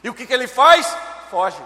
E 0.02 0.10
o 0.10 0.14
que, 0.14 0.26
que 0.26 0.34
ele 0.34 0.48
faz? 0.48 0.96
Foge. 1.30 1.62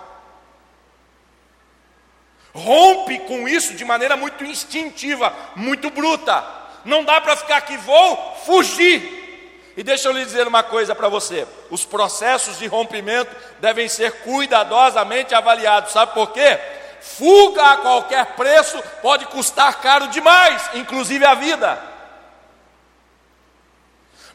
Rompe 2.51 3.19
com 3.19 3.47
isso 3.47 3.75
de 3.75 3.85
maneira 3.85 4.17
muito 4.17 4.43
instintiva, 4.43 5.31
muito 5.55 5.91
bruta. 5.91 6.43
Não 6.83 7.03
dá 7.03 7.21
para 7.21 7.35
ficar 7.35 7.57
aqui, 7.57 7.77
vou 7.77 8.35
fugir. 8.43 9.73
E 9.77 9.83
deixa 9.83 10.07
eu 10.07 10.11
lhe 10.11 10.25
dizer 10.25 10.47
uma 10.47 10.63
coisa 10.63 10.95
para 10.95 11.09
você: 11.09 11.47
os 11.69 11.85
processos 11.85 12.57
de 12.57 12.65
rompimento 12.65 13.35
devem 13.59 13.87
ser 13.87 14.23
cuidadosamente 14.23 15.35
avaliados. 15.35 15.91
Sabe 15.91 16.15
por 16.15 16.31
quê? 16.31 16.59
Fuga 17.01 17.73
a 17.73 17.77
qualquer 17.77 18.25
preço 18.35 18.81
pode 19.03 19.27
custar 19.27 19.79
caro 19.79 20.07
demais, 20.07 20.71
inclusive 20.73 21.23
a 21.23 21.35
vida. 21.35 21.88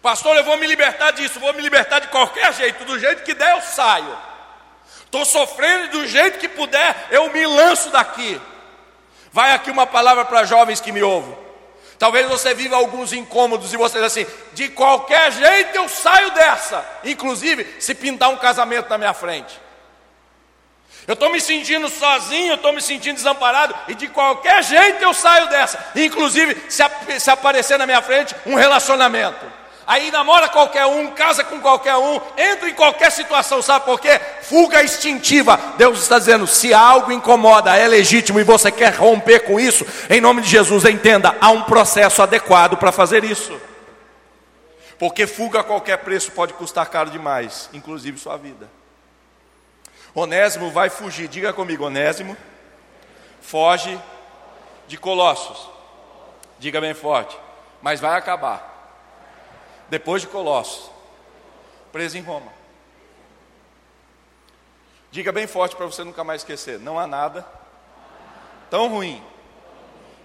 Pastor, 0.05 0.37
eu 0.37 0.45
vou 0.45 0.59
me 0.59 0.67
libertar 0.67 1.13
disso, 1.13 1.41
vou 1.41 1.55
me 1.55 1.63
libertar 1.63 1.99
de 1.99 2.09
qualquer 2.09 2.53
jeito, 2.53 2.85
do 2.85 2.99
jeito 2.99 3.23
que 3.23 3.33
der 3.33 3.53
eu 3.53 3.63
saio. 3.63 4.15
Estou 5.03 5.25
sofrendo 5.25 5.93
do 5.93 6.07
jeito 6.07 6.39
que 6.39 6.47
puder 6.47 7.07
eu 7.11 7.33
me 7.33 7.47
lanço 7.47 7.89
daqui. 7.89 8.39
Vai 9.33 9.55
aqui 9.55 9.71
uma 9.71 9.87
palavra 9.87 10.27
para 10.27 10.45
jovens 10.45 10.79
que 10.79 10.93
me 10.93 11.03
ouvem. 11.03 11.35
Talvez 11.99 12.29
você 12.29 12.53
viva 12.53 12.77
alguns 12.77 13.15
incômodos 13.15 13.73
e 13.73 13.79
você 13.79 13.95
diz 13.95 14.09
assim: 14.09 14.27
de 14.53 14.69
qualquer 14.69 15.33
jeito 15.33 15.75
eu 15.75 15.89
saio 15.89 16.33
dessa, 16.33 16.87
inclusive 17.03 17.81
se 17.81 17.95
pintar 17.95 18.29
um 18.29 18.37
casamento 18.37 18.91
na 18.91 18.99
minha 18.99 19.15
frente. 19.15 19.59
Eu 21.07 21.15
estou 21.15 21.31
me 21.31 21.41
sentindo 21.41 21.89
sozinho, 21.89 22.51
eu 22.51 22.57
estou 22.57 22.75
me 22.75 22.83
sentindo 22.83 23.15
desamparado, 23.17 23.75
e 23.89 23.95
de 23.95 24.09
qualquer 24.09 24.63
jeito 24.65 25.03
eu 25.03 25.15
saio 25.15 25.49
dessa, 25.49 25.83
inclusive 25.97 26.63
se, 26.69 26.83
se 27.19 27.31
aparecer 27.31 27.79
na 27.79 27.87
minha 27.87 28.03
frente 28.03 28.37
um 28.45 28.55
relacionamento. 28.55 29.64
Aí 29.87 30.11
namora 30.11 30.49
qualquer 30.49 30.87
um, 30.87 31.11
casa 31.11 31.45
com 31.45 31.61
qualquer 31.61 31.97
um, 31.97 32.19
entra 32.39 32.71
em 32.71 32.75
qualquer 32.75 33.13
situação, 33.13 33.61
sabe 33.61 33.85
por 33.85 34.01
quê? 34.01 34.19
Fuga 34.43 34.83
instintiva. 34.83 35.59
Deus 35.77 36.03
está 36.03 36.19
dizendo: 36.19 36.47
se 36.47 36.73
algo 36.73 37.13
incomoda, 37.13 37.77
é 37.77 37.87
legítimo 37.87 38.41
e 38.41 38.45
você 38.45 38.73
quer 38.73 38.95
romper 38.95 39.41
com 39.41 39.61
isso, 39.61 39.87
em 40.09 40.21
nome 40.21 40.41
de 40.41 40.49
Jesus, 40.49 40.85
entenda, 40.87 41.37
há 41.41 41.51
um 41.51 41.63
processo 41.63 42.23
adequado 42.23 42.77
para 42.77 42.93
fazer 42.93 43.25
isso. 43.25 43.61
Porque 44.99 45.27
fuga 45.27 45.61
a 45.61 45.65
qualquer 45.65 45.99
preço 45.99 46.33
pode 46.33 46.55
custar 46.55 46.87
caro 46.89 47.11
demais, 47.11 47.69
inclusive 47.73 48.19
sua 48.19 48.39
vida. 48.39 48.71
Onésimo 50.15 50.71
vai 50.71 50.89
fugir, 50.89 51.29
diga 51.29 51.53
comigo, 51.53 51.85
Onésimo 51.85 52.37
foge 53.43 54.01
de 54.89 54.97
Colossos. 54.97 55.69
Diga 56.59 56.81
bem 56.81 56.95
forte, 56.95 57.37
mas 57.83 58.01
vai 58.01 58.17
acabar 58.17 58.74
depois 59.89 60.23
de 60.23 60.29
Colossos, 60.29 60.91
preso 61.93 62.17
em 62.17 62.23
Roma. 62.23 62.53
Diga 65.11 65.31
bem 65.31 65.47
forte 65.47 65.77
para 65.77 65.87
você 65.87 66.03
nunca 66.03 66.25
mais 66.25 66.41
esquecer: 66.41 66.79
não 66.79 66.99
há 66.99 67.07
nada 67.07 67.47
tão 68.69 68.89
ruim 68.89 69.23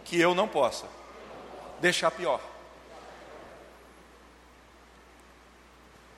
que 0.04 0.19
eu 0.19 0.34
não 0.34 0.48
possa 0.48 0.88
deixar 1.80 2.10
pior. 2.10 2.41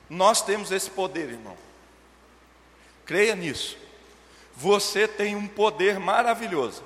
Nós 0.08 0.42
temos 0.42 0.70
esse 0.70 0.90
poder, 0.90 1.28
irmão. 1.30 1.56
Creia 3.04 3.34
nisso. 3.34 3.76
Você 4.54 5.08
tem 5.08 5.34
um 5.34 5.46
poder 5.46 5.98
maravilhoso, 5.98 6.82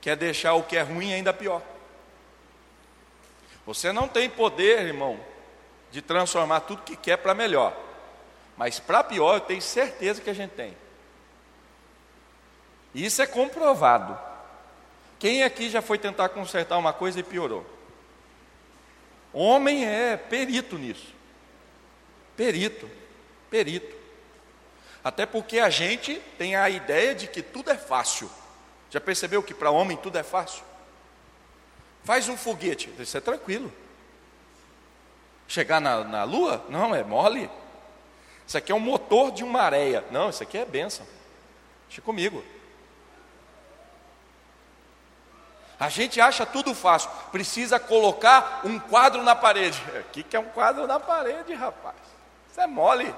que 0.00 0.08
é 0.08 0.16
deixar 0.16 0.54
o 0.54 0.62
que 0.62 0.76
é 0.76 0.82
ruim 0.82 1.12
ainda 1.12 1.32
pior. 1.32 1.62
Você 3.64 3.92
não 3.92 4.06
tem 4.06 4.30
poder, 4.30 4.86
irmão, 4.86 5.18
de 5.90 6.02
transformar 6.02 6.60
tudo 6.60 6.82
que 6.82 6.96
quer 6.96 7.16
para 7.16 7.34
melhor. 7.34 7.76
Mas 8.56 8.80
para 8.80 9.04
pior, 9.04 9.34
eu 9.34 9.40
tenho 9.40 9.62
certeza 9.62 10.20
que 10.20 10.30
a 10.30 10.34
gente 10.34 10.52
tem. 10.52 10.76
Isso 12.94 13.20
é 13.20 13.26
comprovado. 13.26 14.18
Quem 15.18 15.42
aqui 15.42 15.68
já 15.68 15.82
foi 15.82 15.98
tentar 15.98 16.30
consertar 16.30 16.78
uma 16.78 16.92
coisa 16.92 17.20
e 17.20 17.22
piorou? 17.22 17.64
Homem 19.32 19.84
é 19.86 20.16
perito 20.16 20.78
nisso. 20.78 21.14
Perito, 22.36 22.90
perito. 23.50 23.94
Até 25.04 25.26
porque 25.26 25.58
a 25.58 25.70
gente 25.70 26.20
tem 26.38 26.56
a 26.56 26.68
ideia 26.68 27.14
de 27.14 27.26
que 27.26 27.42
tudo 27.42 27.70
é 27.70 27.76
fácil. 27.76 28.30
Já 28.90 29.00
percebeu 29.00 29.42
que 29.42 29.54
para 29.54 29.70
homem 29.70 29.96
tudo 29.96 30.18
é 30.18 30.22
fácil? 30.22 30.64
Faz 32.02 32.28
um 32.28 32.36
foguete, 32.36 32.92
isso 32.98 33.16
é 33.16 33.20
tranquilo. 33.20 33.72
Chegar 35.48 35.80
na, 35.80 36.02
na 36.04 36.24
lua? 36.24 36.64
Não, 36.68 36.94
é 36.94 37.04
mole. 37.04 37.50
Isso 38.46 38.56
aqui 38.56 38.72
é 38.72 38.74
um 38.74 38.80
motor 38.80 39.30
de 39.30 39.44
uma 39.44 39.62
areia. 39.62 40.04
Não, 40.10 40.30
isso 40.30 40.42
aqui 40.42 40.58
é 40.58 40.64
bênção. 40.64 41.06
Deixa 41.88 42.00
comigo. 42.02 42.44
A 45.78 45.88
gente 45.88 46.20
acha 46.20 46.46
tudo 46.46 46.74
fácil. 46.74 47.10
Precisa 47.30 47.78
colocar 47.78 48.62
um 48.64 48.78
quadro 48.78 49.22
na 49.22 49.34
parede. 49.34 49.82
O 50.00 50.10
que, 50.16 50.22
que 50.22 50.36
é 50.36 50.40
um 50.40 50.48
quadro 50.48 50.86
na 50.86 50.98
parede, 50.98 51.52
rapaz? 51.54 51.96
Isso 52.50 52.60
é 52.60 52.66
mole. 52.66 53.14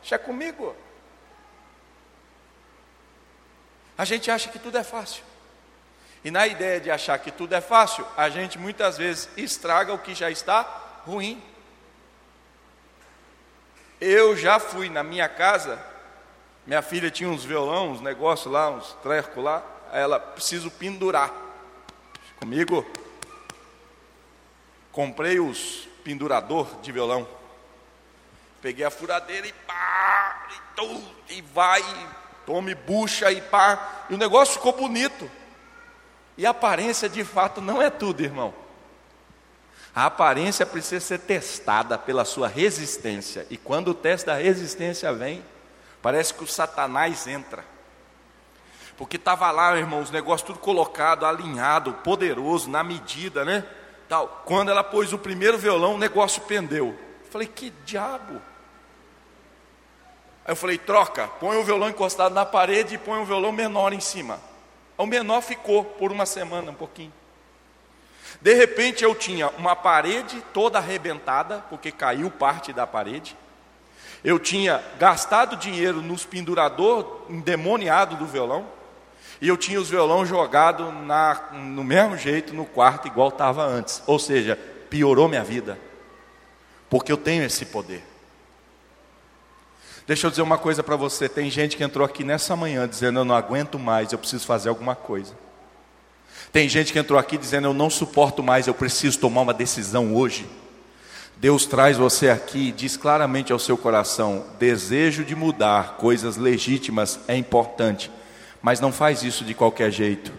Deixa 0.00 0.18
comigo. 0.18 0.74
A 3.96 4.04
gente 4.04 4.30
acha 4.30 4.48
que 4.48 4.58
tudo 4.58 4.78
é 4.78 4.82
fácil. 4.82 5.22
E 6.24 6.30
na 6.30 6.46
ideia 6.46 6.80
de 6.80 6.90
achar 6.90 7.18
que 7.18 7.30
tudo 7.30 7.54
é 7.54 7.60
fácil, 7.60 8.06
a 8.16 8.28
gente 8.28 8.58
muitas 8.58 8.98
vezes 8.98 9.28
estraga 9.36 9.92
o 9.92 9.98
que 9.98 10.14
já 10.14 10.30
está 10.30 10.62
ruim. 11.06 11.42
Eu 14.00 14.34
já 14.34 14.58
fui 14.58 14.88
na 14.88 15.02
minha 15.02 15.28
casa, 15.28 15.78
minha 16.66 16.80
filha 16.80 17.10
tinha 17.10 17.28
uns 17.28 17.44
violão, 17.44 17.90
uns 17.90 18.00
negócios 18.00 18.50
lá, 18.50 18.70
uns 18.70 18.94
trecos 19.02 19.44
lá, 19.44 19.62
ela 19.92 20.18
preciso 20.18 20.70
pendurar. 20.70 21.30
Comigo? 22.38 22.90
Comprei 24.90 25.38
os 25.38 25.86
pendurador 26.02 26.66
de 26.80 26.90
violão. 26.90 27.28
Peguei 28.62 28.86
a 28.86 28.90
furadeira 28.90 29.46
e 29.46 29.52
pá, 29.52 30.48
e, 30.50 30.76
tum, 30.76 31.02
e 31.28 31.42
vai, 31.42 31.82
tome 32.46 32.74
bucha 32.74 33.30
e 33.30 33.40
pá. 33.42 34.06
E 34.08 34.14
o 34.14 34.18
negócio 34.18 34.54
ficou 34.54 34.72
bonito. 34.72 35.30
E 36.38 36.46
a 36.46 36.50
aparência 36.50 37.06
de 37.06 37.22
fato 37.22 37.60
não 37.60 37.82
é 37.82 37.90
tudo, 37.90 38.22
irmão. 38.22 38.54
A 39.94 40.06
aparência 40.06 40.64
precisa 40.64 41.04
ser 41.04 41.18
testada 41.18 41.98
pela 41.98 42.24
sua 42.24 42.46
resistência. 42.46 43.46
E 43.50 43.56
quando 43.56 43.88
o 43.88 43.94
teste 43.94 44.26
da 44.26 44.34
resistência 44.34 45.12
vem, 45.12 45.42
parece 46.00 46.32
que 46.32 46.44
o 46.44 46.46
Satanás 46.46 47.26
entra. 47.26 47.64
Porque 48.96 49.16
estava 49.16 49.50
lá, 49.50 49.76
irmão, 49.76 50.00
os 50.00 50.10
negócios 50.10 50.46
tudo 50.46 50.58
colocado, 50.58 51.24
alinhado, 51.24 51.94
poderoso, 52.04 52.70
na 52.70 52.84
medida, 52.84 53.44
né? 53.44 53.64
Tal. 54.08 54.42
Quando 54.44 54.70
ela 54.70 54.84
pôs 54.84 55.12
o 55.12 55.18
primeiro 55.18 55.58
violão, 55.58 55.94
o 55.94 55.98
negócio 55.98 56.42
pendeu. 56.42 56.88
Eu 57.24 57.30
falei, 57.30 57.48
que 57.48 57.70
diabo? 57.84 58.34
Aí 60.44 60.52
eu 60.52 60.56
falei, 60.56 60.78
troca, 60.78 61.28
põe 61.40 61.56
o 61.56 61.64
violão 61.64 61.88
encostado 61.88 62.34
na 62.34 62.44
parede 62.44 62.94
e 62.94 62.98
põe 62.98 63.18
um 63.18 63.24
violão 63.24 63.52
menor 63.52 63.92
em 63.92 64.00
cima. 64.00 64.38
O 64.98 65.06
menor 65.06 65.40
ficou 65.40 65.84
por 65.84 66.12
uma 66.12 66.26
semana, 66.26 66.70
um 66.70 66.74
pouquinho. 66.74 67.12
De 68.40 68.54
repente 68.54 69.04
eu 69.04 69.14
tinha 69.14 69.48
uma 69.58 69.74
parede 69.74 70.42
toda 70.52 70.78
arrebentada, 70.78 71.64
porque 71.70 71.90
caiu 71.90 72.30
parte 72.30 72.72
da 72.72 72.86
parede. 72.86 73.36
Eu 74.22 74.38
tinha 74.38 74.82
gastado 74.98 75.56
dinheiro 75.56 76.02
nos 76.02 76.24
pendurador 76.24 77.22
endemoniado 77.28 78.16
do 78.16 78.26
violão. 78.26 78.66
E 79.40 79.48
eu 79.48 79.56
tinha 79.56 79.80
os 79.80 79.88
violão 79.88 80.26
jogado 80.26 80.92
na, 80.92 81.48
no 81.52 81.82
mesmo 81.82 82.16
jeito 82.16 82.52
no 82.52 82.66
quarto, 82.66 83.08
igual 83.08 83.30
estava 83.30 83.64
antes. 83.64 84.02
Ou 84.06 84.18
seja, 84.18 84.58
piorou 84.90 85.28
minha 85.28 85.42
vida. 85.42 85.78
Porque 86.90 87.10
eu 87.10 87.16
tenho 87.16 87.44
esse 87.44 87.64
poder. 87.64 88.04
Deixa 90.06 90.26
eu 90.26 90.30
dizer 90.30 90.42
uma 90.42 90.58
coisa 90.58 90.82
para 90.82 90.96
você: 90.96 91.28
tem 91.28 91.48
gente 91.48 91.76
que 91.76 91.84
entrou 91.84 92.04
aqui 92.04 92.24
nessa 92.24 92.54
manhã 92.54 92.86
dizendo: 92.86 93.20
Eu 93.20 93.24
não 93.24 93.34
aguento 93.34 93.78
mais, 93.78 94.12
eu 94.12 94.18
preciso 94.18 94.44
fazer 94.44 94.68
alguma 94.68 94.94
coisa. 94.94 95.34
Tem 96.52 96.68
gente 96.68 96.92
que 96.92 96.98
entrou 96.98 97.18
aqui 97.18 97.38
dizendo: 97.38 97.68
Eu 97.68 97.74
não 97.74 97.90
suporto 97.90 98.42
mais, 98.42 98.66
eu 98.66 98.74
preciso 98.74 99.18
tomar 99.18 99.42
uma 99.42 99.54
decisão 99.54 100.14
hoje. 100.14 100.46
Deus 101.36 101.64
traz 101.64 101.96
você 101.96 102.28
aqui 102.28 102.68
e 102.68 102.72
diz 102.72 102.96
claramente 102.96 103.52
ao 103.52 103.58
seu 103.58 103.78
coração: 103.78 104.44
desejo 104.58 105.24
de 105.24 105.34
mudar 105.34 105.96
coisas 105.96 106.36
legítimas 106.36 107.18
é 107.26 107.34
importante, 107.36 108.10
mas 108.60 108.80
não 108.80 108.92
faz 108.92 109.22
isso 109.22 109.44
de 109.44 109.54
qualquer 109.54 109.90
jeito. 109.90 110.32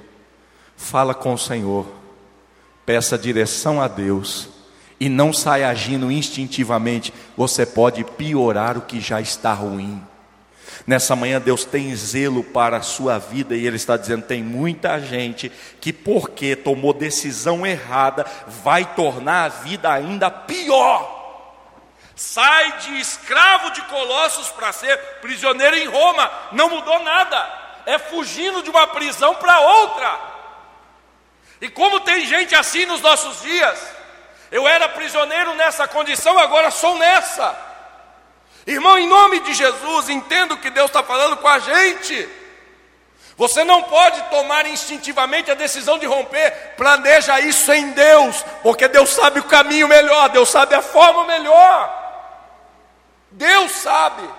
Fala 0.78 1.14
com 1.14 1.34
o 1.34 1.38
Senhor, 1.38 1.88
peça 2.86 3.18
direção 3.18 3.82
a 3.82 3.88
Deus 3.88 4.50
e 5.00 5.10
não 5.10 5.34
saia 5.34 5.68
agindo 5.68 6.12
instintivamente, 6.12 7.12
você 7.36 7.66
pode 7.66 8.04
piorar 8.04 8.78
o 8.78 8.82
que 8.82 9.00
já 9.00 9.20
está 9.20 9.52
ruim. 9.52 10.00
Nessa 10.86 11.16
manhã 11.16 11.40
Deus 11.40 11.64
tem 11.64 11.96
zelo 11.96 12.44
para 12.44 12.78
a 12.78 12.82
sua 12.82 13.20
vida 13.20 13.56
e 13.56 13.66
Ele 13.66 13.76
está 13.76 13.98
dizendo: 13.98 14.26
tem 14.26 14.42
muita 14.42 15.00
gente 15.00 15.52
que, 15.80 15.94
porque 15.94 16.56
tomou 16.56 16.94
decisão 16.94 17.66
errada, 17.66 18.26
vai 18.48 18.86
tornar 18.96 19.46
a 19.46 19.50
vida 19.50 19.92
ainda 19.92 20.32
pior. 20.32 21.20
Sai 22.16 22.80
de 22.80 23.00
escravo 23.00 23.72
de 23.72 23.82
Colossos 23.84 24.50
para 24.50 24.72
ser 24.72 24.98
prisioneiro 25.22 25.76
em 25.76 25.88
Roma, 25.88 26.32
não 26.52 26.70
mudou 26.70 27.02
nada. 27.04 27.60
é 27.86 27.98
fugindo 27.98 28.62
de 28.62 28.70
uma 28.70 28.86
prisão 28.88 29.36
para 29.36 29.60
outra. 29.60 30.20
E 31.60 31.70
como 31.70 32.00
tem 32.02 32.26
gente 32.26 32.56
assim 32.56 32.86
nos 32.86 33.02
nossos 33.02 33.42
dias, 33.42 33.80
eu 34.52 34.68
era 34.68 34.90
prisioneiro 34.90 35.54
nessa 35.56 35.88
condição, 35.88 36.38
agora 36.38 36.70
sou 36.70 36.98
nessa. 36.98 37.71
Irmão, 38.66 38.98
em 38.98 39.08
nome 39.08 39.40
de 39.40 39.54
Jesus, 39.54 40.10
entendo 40.10 40.58
que 40.58 40.70
Deus 40.70 40.88
está 40.88 41.02
falando 41.02 41.38
com 41.38 41.48
a 41.48 41.60
gente. 41.60 42.30
Você 43.38 43.64
não 43.64 43.82
pode 43.84 44.22
tomar 44.30 44.68
instintivamente 44.68 45.50
a 45.50 45.56
decisão 45.56 45.98
de 45.98 46.06
romper, 46.06 46.76
planeja 46.78 47.40
isso 47.40 47.72
em 47.74 47.92
Deus, 47.92 48.46
porque 48.62 48.88
Deus 48.88 49.10
sabe 49.10 49.40
o 49.40 49.46
caminho 49.46 49.88
melhor, 49.88 50.30
Deus 50.30 50.50
sabe 50.50 50.76
a 50.76 50.82
forma 50.82 51.26
melhor. 51.26 52.02
Deus 53.32 53.72
sabe. 53.72 54.30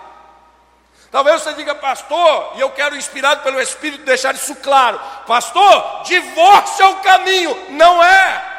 Talvez 1.11 1.43
você 1.43 1.53
diga, 1.55 1.75
pastor, 1.75 2.53
e 2.57 2.61
eu 2.61 2.71
quero, 2.71 2.97
inspirado 2.97 3.43
pelo 3.43 3.61
Espírito, 3.61 4.05
deixar 4.05 4.35
isso 4.35 4.55
claro: 4.57 5.01
pastor, 5.27 6.03
divórcio 6.05 6.85
é 6.85 6.89
o 6.89 6.97
caminho, 6.97 7.67
não 7.71 8.03
é. 8.03 8.51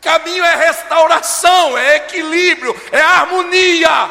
Caminho 0.00 0.44
é 0.44 0.56
restauração, 0.56 1.76
é 1.78 1.96
equilíbrio, 1.96 2.74
é 2.92 3.00
harmonia. 3.00 4.10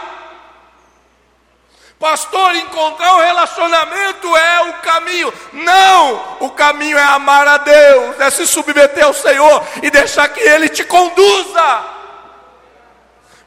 Pastor, 2.00 2.56
encontrar 2.56 3.14
o 3.14 3.18
um 3.18 3.22
relacionamento 3.22 4.38
é 4.38 4.62
o 4.70 4.74
caminho. 4.82 5.34
Não! 5.52 6.38
O 6.42 6.52
caminho 6.52 6.98
é 6.98 7.04
amar 7.04 7.48
a 7.48 7.58
Deus, 7.58 8.20
é 8.20 8.30
se 8.30 8.46
submeter 8.46 9.04
ao 9.04 9.14
Senhor 9.14 9.68
e 9.82 9.90
deixar 9.90 10.30
que 10.30 10.40
Ele 10.40 10.70
te 10.70 10.84
conduza. 10.84 11.86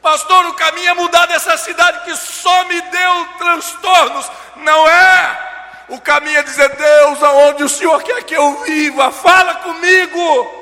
Pastor, 0.03 0.47
o 0.47 0.55
caminho 0.55 0.89
é 0.89 0.95
mudar 0.95 1.27
dessa 1.27 1.57
cidade 1.59 2.05
que 2.05 2.17
só 2.17 2.65
me 2.65 2.81
deu 2.81 3.27
transtornos. 3.39 4.31
Não 4.57 4.89
é. 4.89 5.51
O 5.91 6.01
caminho 6.01 6.39
é 6.39 6.43
dizer, 6.43 6.75
Deus, 6.75 7.23
aonde 7.23 7.63
o 7.63 7.69
Senhor 7.69 8.03
quer 8.03 8.23
que 8.25 8.35
eu 8.35 8.63
viva, 8.65 9.13
fala 9.13 9.57
comigo. 9.57 10.61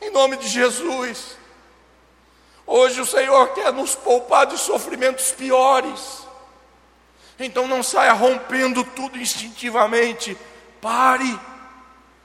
Em 0.00 0.10
nome 0.10 0.36
de 0.38 0.48
Jesus. 0.48 1.35
Hoje 2.66 3.00
o 3.00 3.06
Senhor 3.06 3.54
quer 3.54 3.72
nos 3.72 3.94
poupar 3.94 4.46
de 4.46 4.58
sofrimentos 4.58 5.30
piores. 5.30 6.26
Então 7.38 7.68
não 7.68 7.82
saia 7.82 8.12
rompendo 8.12 8.82
tudo 8.82 9.16
instintivamente. 9.18 10.36
Pare, 10.80 11.38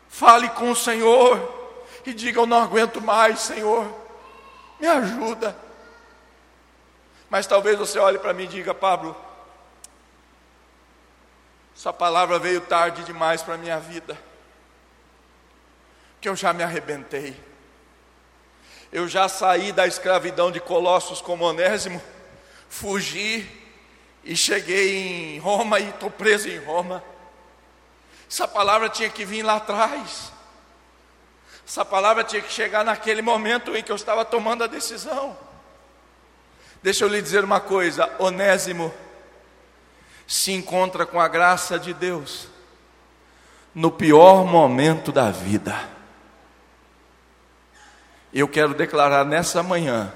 fale 0.09 0.49
com 0.49 0.71
o 0.71 0.75
Senhor 0.75 1.61
e 2.05 2.13
diga: 2.13 2.39
Eu 2.39 2.45
não 2.47 2.63
aguento 2.63 2.99
mais, 2.99 3.39
Senhor, 3.39 3.85
me 4.79 4.87
ajuda. 4.87 5.55
Mas 7.29 7.45
talvez 7.45 7.77
você 7.77 7.99
olhe 7.99 8.17
para 8.17 8.33
mim 8.33 8.45
e 8.45 8.47
diga: 8.47 8.73
Pablo, 8.73 9.15
essa 11.75 11.93
palavra 11.93 12.39
veio 12.39 12.61
tarde 12.61 13.03
demais 13.03 13.43
para 13.43 13.55
a 13.55 13.57
minha 13.57 13.79
vida, 13.79 14.17
que 16.19 16.27
eu 16.27 16.35
já 16.35 16.51
me 16.51 16.63
arrebentei. 16.63 17.50
Eu 18.91 19.07
já 19.07 19.29
saí 19.29 19.71
da 19.71 19.87
escravidão 19.87 20.51
de 20.51 20.59
Colossos 20.59 21.21
como 21.21 21.45
Onésimo, 21.45 22.01
fugi 22.69 23.49
e 24.23 24.35
cheguei 24.35 25.35
em 25.35 25.39
Roma 25.39 25.79
e 25.79 25.89
estou 25.89 26.11
preso 26.11 26.49
em 26.49 26.57
Roma. 26.57 27.03
Essa 28.29 28.47
palavra 28.47 28.89
tinha 28.89 29.09
que 29.09 29.23
vir 29.23 29.43
lá 29.43 29.55
atrás. 29.55 30.31
Essa 31.65 31.85
palavra 31.85 32.23
tinha 32.23 32.41
que 32.41 32.51
chegar 32.51 32.83
naquele 32.83 33.21
momento 33.21 33.75
em 33.75 33.83
que 33.83 33.91
eu 33.91 33.95
estava 33.95 34.25
tomando 34.25 34.63
a 34.63 34.67
decisão. 34.67 35.37
Deixa 36.83 37.05
eu 37.05 37.07
lhe 37.07 37.21
dizer 37.21 37.43
uma 37.43 37.59
coisa: 37.59 38.13
Onésimo 38.19 38.93
se 40.27 40.51
encontra 40.51 41.05
com 41.05 41.19
a 41.19 41.27
graça 41.27 41.79
de 41.79 41.93
Deus 41.93 42.47
no 43.73 43.89
pior 43.89 44.45
momento 44.45 45.11
da 45.11 45.31
vida. 45.31 46.00
Eu 48.33 48.47
quero 48.47 48.73
declarar 48.73 49.25
nessa 49.25 49.61
manhã: 49.61 50.11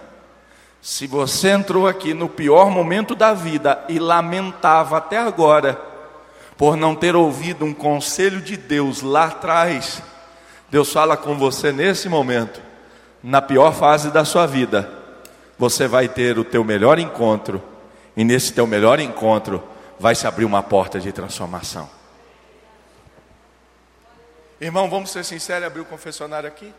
se 0.81 1.07
você 1.07 1.49
entrou 1.49 1.87
aqui 1.87 2.13
no 2.13 2.29
pior 2.29 2.69
momento 2.69 3.15
da 3.15 3.33
vida 3.33 3.83
e 3.89 3.99
lamentava 3.99 4.97
até 4.97 5.17
agora, 5.17 5.81
por 6.57 6.77
não 6.77 6.95
ter 6.95 7.15
ouvido 7.15 7.65
um 7.65 7.73
conselho 7.73 8.41
de 8.41 8.55
Deus 8.55 9.01
lá 9.01 9.25
atrás, 9.25 10.01
Deus 10.69 10.91
fala 10.91 11.17
com 11.17 11.37
você 11.37 11.71
nesse 11.71 12.07
momento, 12.07 12.61
na 13.21 13.41
pior 13.41 13.73
fase 13.73 14.11
da 14.11 14.23
sua 14.23 14.45
vida, 14.45 14.89
você 15.57 15.87
vai 15.87 16.07
ter 16.07 16.37
o 16.37 16.43
teu 16.43 16.63
melhor 16.63 16.99
encontro, 16.99 17.61
e 18.15 18.23
nesse 18.23 18.53
teu 18.53 18.65
melhor 18.65 18.99
encontro 18.99 19.63
vai 19.99 20.15
se 20.15 20.27
abrir 20.27 20.45
uma 20.45 20.63
porta 20.63 20.99
de 20.99 21.11
transformação. 21.11 21.89
Irmão, 24.59 24.89
vamos 24.89 25.11
ser 25.11 25.25
sinceros 25.25 25.63
e 25.63 25.65
abrir 25.65 25.81
o 25.81 25.85
confessionário 25.85 26.47
aqui? 26.47 26.73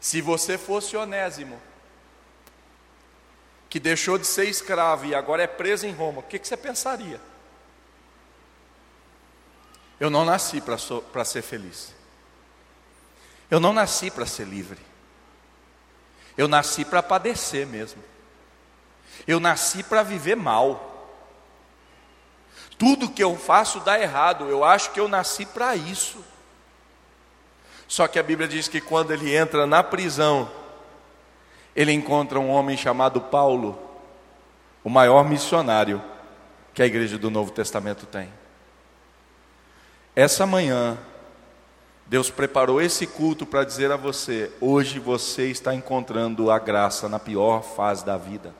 Se 0.00 0.22
você 0.22 0.56
fosse 0.56 0.96
onésimo, 0.96 1.60
que 3.68 3.78
deixou 3.78 4.18
de 4.18 4.26
ser 4.26 4.46
escravo 4.46 5.06
e 5.06 5.14
agora 5.14 5.42
é 5.42 5.46
preso 5.46 5.86
em 5.86 5.92
Roma, 5.92 6.20
o 6.20 6.22
que, 6.24 6.38
que 6.38 6.48
você 6.48 6.56
pensaria? 6.56 7.20
Eu 10.00 10.08
não 10.08 10.24
nasci 10.24 10.62
para 10.62 11.24
ser 11.24 11.42
feliz. 11.42 11.94
Eu 13.50 13.60
não 13.60 13.72
nasci 13.72 14.10
para 14.10 14.24
ser 14.24 14.46
livre. 14.46 14.80
Eu 16.38 16.48
nasci 16.48 16.84
para 16.86 17.02
padecer 17.02 17.66
mesmo. 17.66 18.02
Eu 19.26 19.38
nasci 19.38 19.82
para 19.82 20.02
viver 20.02 20.36
mal. 20.36 20.88
Tudo 22.78 23.10
que 23.10 23.22
eu 23.22 23.36
faço 23.36 23.80
dá 23.80 24.00
errado. 24.00 24.48
Eu 24.48 24.64
acho 24.64 24.90
que 24.92 24.98
eu 24.98 25.06
nasci 25.06 25.44
para 25.44 25.76
isso. 25.76 26.24
Só 27.90 28.06
que 28.06 28.20
a 28.20 28.22
Bíblia 28.22 28.46
diz 28.46 28.68
que 28.68 28.80
quando 28.80 29.10
ele 29.10 29.34
entra 29.34 29.66
na 29.66 29.82
prisão, 29.82 30.48
ele 31.74 31.90
encontra 31.90 32.38
um 32.38 32.48
homem 32.48 32.76
chamado 32.76 33.20
Paulo, 33.20 33.76
o 34.84 34.88
maior 34.88 35.28
missionário 35.28 36.00
que 36.72 36.84
a 36.84 36.86
igreja 36.86 37.18
do 37.18 37.32
Novo 37.32 37.50
Testamento 37.50 38.06
tem. 38.06 38.32
Essa 40.14 40.46
manhã, 40.46 40.96
Deus 42.06 42.30
preparou 42.30 42.80
esse 42.80 43.08
culto 43.08 43.44
para 43.44 43.64
dizer 43.64 43.90
a 43.90 43.96
você: 43.96 44.52
hoje 44.60 45.00
você 45.00 45.50
está 45.50 45.74
encontrando 45.74 46.48
a 46.48 46.60
graça 46.60 47.08
na 47.08 47.18
pior 47.18 47.60
fase 47.60 48.06
da 48.06 48.16
vida. 48.16 48.54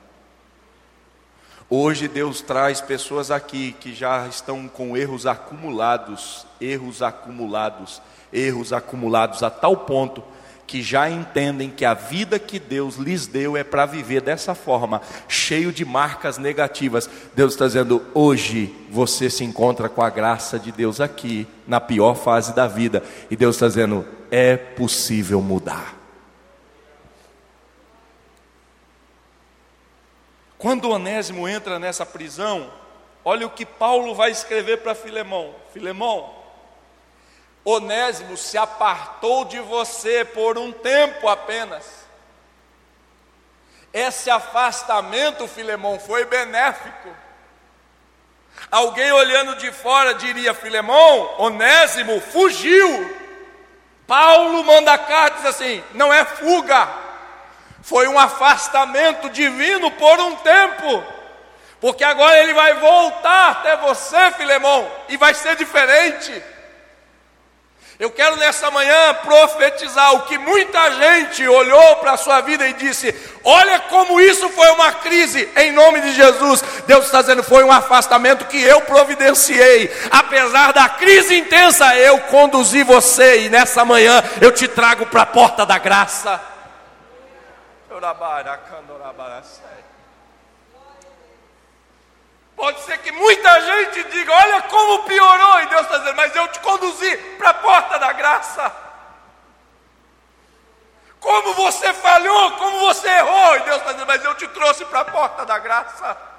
Hoje 1.73 2.09
Deus 2.09 2.41
traz 2.41 2.81
pessoas 2.81 3.31
aqui 3.31 3.73
que 3.79 3.95
já 3.95 4.27
estão 4.27 4.67
com 4.67 4.97
erros 4.97 5.25
acumulados, 5.25 6.45
erros 6.59 7.01
acumulados, 7.01 8.01
erros 8.33 8.73
acumulados 8.73 9.41
a 9.41 9.49
tal 9.49 9.77
ponto 9.77 10.21
que 10.67 10.81
já 10.81 11.09
entendem 11.09 11.69
que 11.69 11.85
a 11.85 11.93
vida 11.93 12.37
que 12.37 12.59
Deus 12.59 12.97
lhes 12.97 13.25
deu 13.25 13.55
é 13.55 13.63
para 13.63 13.85
viver 13.85 14.19
dessa 14.19 14.53
forma, 14.53 15.01
cheio 15.29 15.71
de 15.71 15.85
marcas 15.85 16.37
negativas. 16.37 17.09
Deus 17.33 17.53
está 17.53 17.67
dizendo: 17.67 18.01
hoje 18.13 18.75
você 18.89 19.29
se 19.29 19.45
encontra 19.45 19.87
com 19.87 20.01
a 20.01 20.09
graça 20.09 20.59
de 20.59 20.73
Deus 20.73 20.99
aqui, 20.99 21.47
na 21.65 21.79
pior 21.79 22.15
fase 22.15 22.53
da 22.53 22.67
vida, 22.67 23.01
e 23.29 23.35
Deus 23.37 23.55
está 23.55 23.69
dizendo: 23.69 24.05
é 24.29 24.57
possível 24.57 25.41
mudar. 25.41 26.00
Quando 30.61 30.91
Onésimo 30.91 31.47
entra 31.49 31.79
nessa 31.79 32.05
prisão, 32.05 32.71
olha 33.25 33.47
o 33.47 33.49
que 33.49 33.65
Paulo 33.65 34.13
vai 34.13 34.29
escrever 34.29 34.77
para 34.77 34.93
Filemão: 34.93 35.55
Filemão, 35.73 36.35
Onésimo 37.65 38.37
se 38.37 38.59
apartou 38.59 39.43
de 39.45 39.59
você 39.59 40.23
por 40.23 40.59
um 40.59 40.71
tempo 40.71 41.27
apenas. 41.27 42.05
Esse 43.91 44.29
afastamento, 44.29 45.47
Filemão, 45.47 45.99
foi 45.99 46.25
benéfico. 46.25 47.09
Alguém 48.69 49.11
olhando 49.11 49.55
de 49.55 49.71
fora 49.71 50.13
diria: 50.13 50.53
Filemão, 50.53 51.41
Onésimo 51.41 52.21
fugiu. 52.21 53.19
Paulo 54.05 54.63
manda 54.63 54.95
carta 54.95 55.37
diz 55.37 55.45
assim: 55.47 55.83
não 55.95 56.13
é 56.13 56.23
fuga, 56.23 56.87
foi 57.81 58.07
um 58.07 58.17
afastamento 58.17 59.29
divino 59.29 59.91
por 59.91 60.19
um 60.19 60.35
tempo, 60.37 61.03
porque 61.79 62.03
agora 62.03 62.37
ele 62.39 62.53
vai 62.53 62.75
voltar 62.75 63.51
até 63.51 63.75
você, 63.77 64.31
Filemão, 64.31 64.89
e 65.09 65.17
vai 65.17 65.33
ser 65.33 65.55
diferente. 65.55 66.43
Eu 68.01 68.09
quero 68.09 68.35
nessa 68.37 68.71
manhã 68.71 69.13
profetizar 69.23 70.15
o 70.15 70.21
que 70.23 70.35
muita 70.35 70.91
gente 70.93 71.47
olhou 71.47 71.97
para 71.97 72.13
a 72.13 72.17
sua 72.17 72.41
vida 72.41 72.67
e 72.67 72.73
disse: 72.73 73.13
Olha 73.43 73.79
como 73.79 74.19
isso 74.19 74.49
foi 74.49 74.67
uma 74.71 74.91
crise, 74.93 75.47
em 75.55 75.71
nome 75.71 76.01
de 76.01 76.13
Jesus. 76.13 76.63
Deus 76.87 77.05
está 77.05 77.21
dizendo: 77.21 77.43
Foi 77.43 77.63
um 77.63 77.71
afastamento 77.71 78.45
que 78.45 78.59
eu 78.59 78.81
providenciei. 78.81 79.95
Apesar 80.09 80.73
da 80.73 80.89
crise 80.89 81.37
intensa, 81.37 81.95
eu 81.95 82.17
conduzi 82.21 82.81
você, 82.81 83.41
e 83.41 83.49
nessa 83.49 83.85
manhã 83.85 84.23
eu 84.41 84.51
te 84.51 84.67
trago 84.67 85.05
para 85.05 85.21
a 85.21 85.27
porta 85.27 85.63
da 85.63 85.77
graça. 85.77 86.50
Pode 92.55 92.79
ser 92.81 92.97
que 92.99 93.11
muita 93.11 93.61
gente 93.61 94.03
diga: 94.09 94.33
Olha 94.33 94.61
como 94.63 95.03
piorou, 95.03 95.61
e 95.61 95.65
Deus 95.67 95.81
está 95.81 95.97
dizendo, 95.99 96.15
mas 96.15 96.35
eu 96.35 96.47
te 96.49 96.59
conduzi 96.59 97.17
para 97.37 97.49
a 97.51 97.53
porta 97.55 97.99
da 97.99 98.11
graça. 98.13 98.75
Como 101.19 101.53
você 101.53 101.93
falhou, 101.93 102.51
como 102.53 102.79
você 102.79 103.07
errou, 103.07 103.55
e 103.57 103.59
Deus 103.61 103.77
está 103.77 103.91
dizendo, 103.91 104.07
mas 104.07 104.25
eu 104.25 104.35
te 104.35 104.47
trouxe 104.47 104.83
para 104.85 105.01
a 105.01 105.05
porta 105.05 105.45
da 105.45 105.59
graça. 105.59 106.30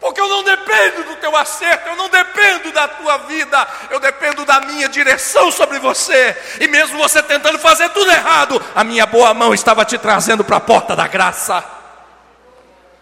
Porque 0.00 0.20
eu 0.20 0.28
não 0.28 0.42
dependo 0.42 1.04
do 1.04 1.16
teu 1.16 1.34
acerto, 1.36 1.88
eu 1.88 1.96
não 1.96 2.08
dependo 2.08 2.72
da 2.72 2.88
tua 2.88 3.18
vida, 3.18 3.68
eu 3.90 4.00
dependo 4.00 4.44
da 4.44 4.60
minha 4.60 4.88
direção 4.88 5.50
sobre 5.50 5.78
você. 5.78 6.36
E 6.60 6.68
mesmo 6.68 6.98
você 6.98 7.22
tentando 7.22 7.58
fazer 7.58 7.88
tudo 7.90 8.10
errado, 8.10 8.62
a 8.74 8.84
minha 8.84 9.06
boa 9.06 9.32
mão 9.32 9.54
estava 9.54 9.84
te 9.84 9.96
trazendo 9.96 10.44
para 10.44 10.56
a 10.56 10.60
porta 10.60 10.94
da 10.94 11.06
graça. 11.06 11.64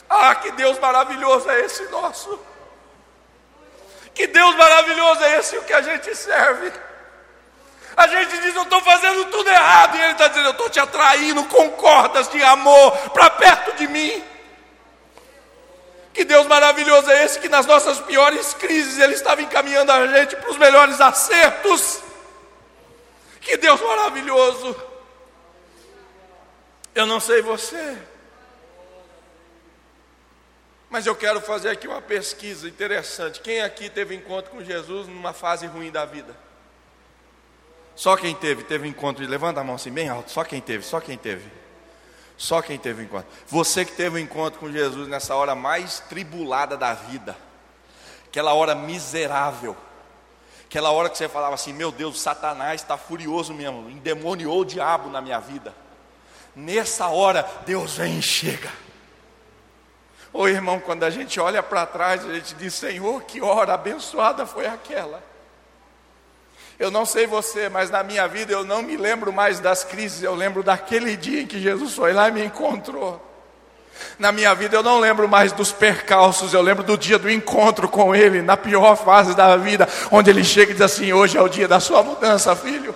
Ah, 0.08 0.34
que 0.34 0.52
Deus 0.52 0.78
maravilhoso 0.78 1.48
é 1.50 1.60
esse 1.60 1.84
nosso. 1.84 2.38
Que 4.14 4.26
Deus 4.26 4.54
maravilhoso 4.56 5.22
é 5.24 5.38
esse 5.38 5.56
o 5.56 5.62
que 5.62 5.72
a 5.72 5.80
gente 5.80 6.14
serve. 6.14 6.72
A 7.96 8.06
gente 8.06 8.38
diz, 8.38 8.54
eu 8.54 8.62
estou 8.62 8.80
fazendo 8.82 9.26
tudo 9.26 9.48
errado, 9.48 9.96
e 9.96 10.02
Ele 10.02 10.12
está 10.12 10.28
dizendo, 10.28 10.46
eu 10.46 10.52
estou 10.52 10.70
te 10.70 10.80
atraindo 10.80 11.44
com 11.44 11.70
cordas 11.70 12.28
de 12.28 12.42
amor 12.42 12.92
para 13.10 13.30
perto 13.30 13.76
de 13.76 13.86
mim. 13.86 14.24
Que 16.12 16.24
Deus 16.24 16.46
maravilhoso 16.46 17.10
é 17.10 17.24
esse 17.24 17.40
que 17.40 17.48
nas 17.48 17.64
nossas 17.66 17.98
piores 18.00 18.52
crises 18.54 18.98
Ele 18.98 19.14
estava 19.14 19.40
encaminhando 19.40 19.90
a 19.90 20.06
gente 20.06 20.36
para 20.36 20.50
os 20.50 20.58
melhores 20.58 21.00
acertos. 21.00 22.02
Que 23.40 23.56
Deus 23.56 23.80
maravilhoso. 23.80 24.76
Eu 26.94 27.06
não 27.06 27.18
sei 27.18 27.40
você, 27.40 27.98
mas 30.92 31.06
eu 31.06 31.16
quero 31.16 31.40
fazer 31.40 31.70
aqui 31.70 31.88
uma 31.88 32.02
pesquisa 32.02 32.68
interessante. 32.68 33.40
Quem 33.40 33.62
aqui 33.62 33.88
teve 33.88 34.14
encontro 34.14 34.50
com 34.50 34.62
Jesus 34.62 35.08
numa 35.08 35.32
fase 35.32 35.66
ruim 35.66 35.90
da 35.90 36.04
vida? 36.04 36.36
Só 37.96 38.14
quem 38.14 38.34
teve, 38.34 38.64
teve 38.64 38.86
encontro. 38.86 39.26
Levanta 39.26 39.60
a 39.60 39.64
mão 39.64 39.76
assim, 39.76 39.90
bem 39.90 40.10
alto. 40.10 40.30
Só 40.30 40.44
quem 40.44 40.60
teve, 40.60 40.84
só 40.84 41.00
quem 41.00 41.16
teve. 41.16 41.50
Só 42.42 42.60
quem 42.60 42.76
teve 42.76 43.04
encontro. 43.04 43.28
Você 43.46 43.84
que 43.84 43.92
teve 43.92 44.16
um 44.16 44.18
encontro 44.18 44.58
com 44.58 44.68
Jesus 44.68 45.06
nessa 45.06 45.32
hora 45.36 45.54
mais 45.54 46.00
tribulada 46.00 46.76
da 46.76 46.92
vida, 46.92 47.36
aquela 48.26 48.52
hora 48.52 48.74
miserável, 48.74 49.76
aquela 50.64 50.90
hora 50.90 51.08
que 51.08 51.16
você 51.16 51.28
falava 51.28 51.54
assim: 51.54 51.72
Meu 51.72 51.92
Deus, 51.92 52.20
Satanás 52.20 52.80
está 52.80 52.98
furioso 52.98 53.54
mesmo, 53.54 53.88
endemoniou 53.88 54.62
o 54.62 54.64
diabo 54.64 55.08
na 55.08 55.20
minha 55.20 55.38
vida. 55.38 55.72
Nessa 56.52 57.06
hora, 57.06 57.48
Deus 57.64 57.94
vem 57.94 58.18
e 58.18 58.22
chega. 58.22 58.72
Ô 60.32 60.48
irmão, 60.48 60.80
quando 60.80 61.04
a 61.04 61.10
gente 61.10 61.38
olha 61.38 61.62
para 61.62 61.86
trás, 61.86 62.26
a 62.28 62.34
gente 62.34 62.56
diz: 62.56 62.74
Senhor, 62.74 63.22
que 63.22 63.40
hora 63.40 63.74
abençoada 63.74 64.44
foi 64.44 64.66
aquela. 64.66 65.22
Eu 66.82 66.90
não 66.90 67.06
sei 67.06 67.28
você, 67.28 67.68
mas 67.68 67.90
na 67.90 68.02
minha 68.02 68.26
vida 68.26 68.52
eu 68.52 68.64
não 68.64 68.82
me 68.82 68.96
lembro 68.96 69.32
mais 69.32 69.60
das 69.60 69.84
crises, 69.84 70.20
eu 70.20 70.34
lembro 70.34 70.64
daquele 70.64 71.16
dia 71.16 71.42
em 71.42 71.46
que 71.46 71.60
Jesus 71.60 71.94
foi 71.94 72.12
lá 72.12 72.26
e 72.26 72.32
me 72.32 72.44
encontrou. 72.44 73.24
Na 74.18 74.32
minha 74.32 74.52
vida 74.52 74.74
eu 74.74 74.82
não 74.82 74.98
lembro 74.98 75.28
mais 75.28 75.52
dos 75.52 75.70
percalços, 75.70 76.52
eu 76.52 76.60
lembro 76.60 76.82
do 76.82 76.98
dia 76.98 77.20
do 77.20 77.30
encontro 77.30 77.88
com 77.88 78.12
Ele, 78.12 78.42
na 78.42 78.56
pior 78.56 78.96
fase 78.96 79.32
da 79.36 79.56
vida, 79.56 79.88
onde 80.10 80.28
Ele 80.28 80.42
chega 80.42 80.72
e 80.72 80.74
diz 80.74 80.82
assim: 80.82 81.12
Hoje 81.12 81.38
é 81.38 81.40
o 81.40 81.46
dia 81.46 81.68
da 81.68 81.78
sua 81.78 82.02
mudança, 82.02 82.56
filho. 82.56 82.92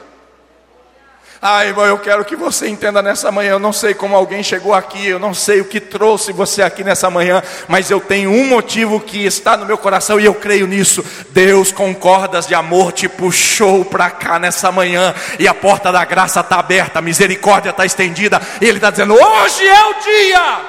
Ah, 1.49 1.65
irmão, 1.65 1.87
eu 1.87 1.97
quero 1.97 2.25
que 2.25 2.35
você 2.35 2.67
entenda 2.67 3.01
nessa 3.01 3.31
manhã. 3.31 3.51
Eu 3.51 3.61
não 3.61 3.73
sei 3.73 3.95
como 3.95 4.17
alguém 4.17 4.43
chegou 4.43 4.75
aqui, 4.75 5.07
eu 5.07 5.17
não 5.21 5.33
sei 5.33 5.61
o 5.61 5.65
que 5.65 5.79
trouxe 5.79 6.33
você 6.33 6.61
aqui 6.61 6.83
nessa 6.83 7.09
manhã, 7.09 7.41
mas 7.69 7.89
eu 7.89 8.01
tenho 8.01 8.33
um 8.33 8.49
motivo 8.49 8.99
que 8.99 9.25
está 9.25 9.57
no 9.57 9.65
meu 9.65 9.79
coração 9.79 10.19
e 10.19 10.25
eu 10.25 10.35
creio 10.35 10.67
nisso. 10.67 11.05
Deus, 11.31 11.71
com 11.71 11.95
cordas 11.95 12.49
de 12.49 12.55
amor, 12.57 12.91
te 12.91 13.09
puxou 13.09 13.85
para 13.85 14.11
cá 14.11 14.41
nessa 14.41 14.73
manhã 14.73 15.15
e 15.39 15.47
a 15.47 15.55
porta 15.55 15.93
da 15.93 16.05
graça 16.05 16.41
está 16.41 16.59
aberta, 16.59 16.99
a 16.99 17.03
misericórdia 17.03 17.71
está 17.71 17.87
estendida. 17.87 18.43
E 18.61 18.65
Ele 18.65 18.79
está 18.79 18.91
dizendo: 18.91 19.15
Hoje 19.15 19.69
é 19.69 19.85
o 19.85 19.95
dia. 20.01 20.61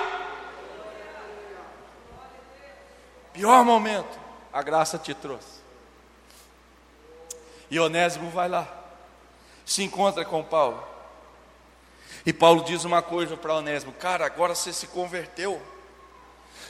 Pior 3.33 3.65
momento, 3.65 4.19
a 4.53 4.61
graça 4.61 4.99
te 4.99 5.15
trouxe. 5.15 5.57
E 7.71 7.79
Onésimo 7.79 8.29
vai 8.29 8.47
lá 8.47 8.76
se 9.67 9.83
encontra 9.83 10.23
com 10.23 10.41
Paulo. 10.41 10.81
E 12.25 12.31
Paulo 12.31 12.63
diz 12.63 12.85
uma 12.85 13.01
coisa 13.01 13.35
para 13.35 13.53
Onésimo: 13.53 13.91
Cara, 13.91 14.25
agora 14.25 14.55
você 14.55 14.71
se 14.71 14.87
converteu. 14.87 15.61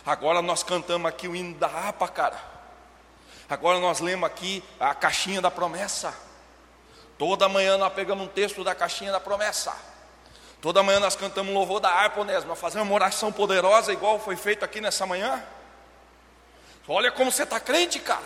Agora 0.06 0.42
nós 0.42 0.64
cantamos 0.64 1.08
aqui 1.08 1.28
o 1.28 1.36
hino 1.36 1.54
da 1.56 1.68
harpa, 1.68 2.08
cara. 2.08 2.42
Agora 3.48 3.80
nós 3.80 4.00
lemos 4.00 4.28
aqui 4.28 4.64
a 4.80 4.96
caixinha 4.96 5.40
da 5.40 5.52
promessa. 5.52 6.14
Toda 7.18 7.48
manhã 7.48 7.78
nós 7.78 7.94
pegamos 7.94 8.26
um 8.26 8.28
texto 8.28 8.64
da 8.64 8.74
caixinha 8.74 9.12
da 9.12 9.20
promessa. 9.20 9.76
Toda 10.60 10.82
manhã 10.82 11.00
nós 11.00 11.16
cantamos 11.16 11.54
louvor 11.54 11.80
da 11.80 11.90
harpa, 11.90 12.22
Onésimo. 12.22 12.50
Nós 12.50 12.60
fazemos 12.60 12.88
uma 12.88 12.96
oração 12.96 13.32
poderosa, 13.32 13.94
igual 13.94 14.20
foi 14.20 14.36
feito 14.36 14.66
aqui 14.66 14.82
nessa 14.82 15.06
manhã. 15.06 15.44
Olha 16.88 17.12
como 17.12 17.32
você 17.32 17.44
está 17.44 17.60
crente, 17.60 18.00
cara. 18.00 18.26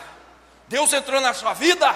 Deus 0.68 0.94
entrou 0.94 1.20
na 1.20 1.34
sua 1.34 1.54
vida. 1.54 1.94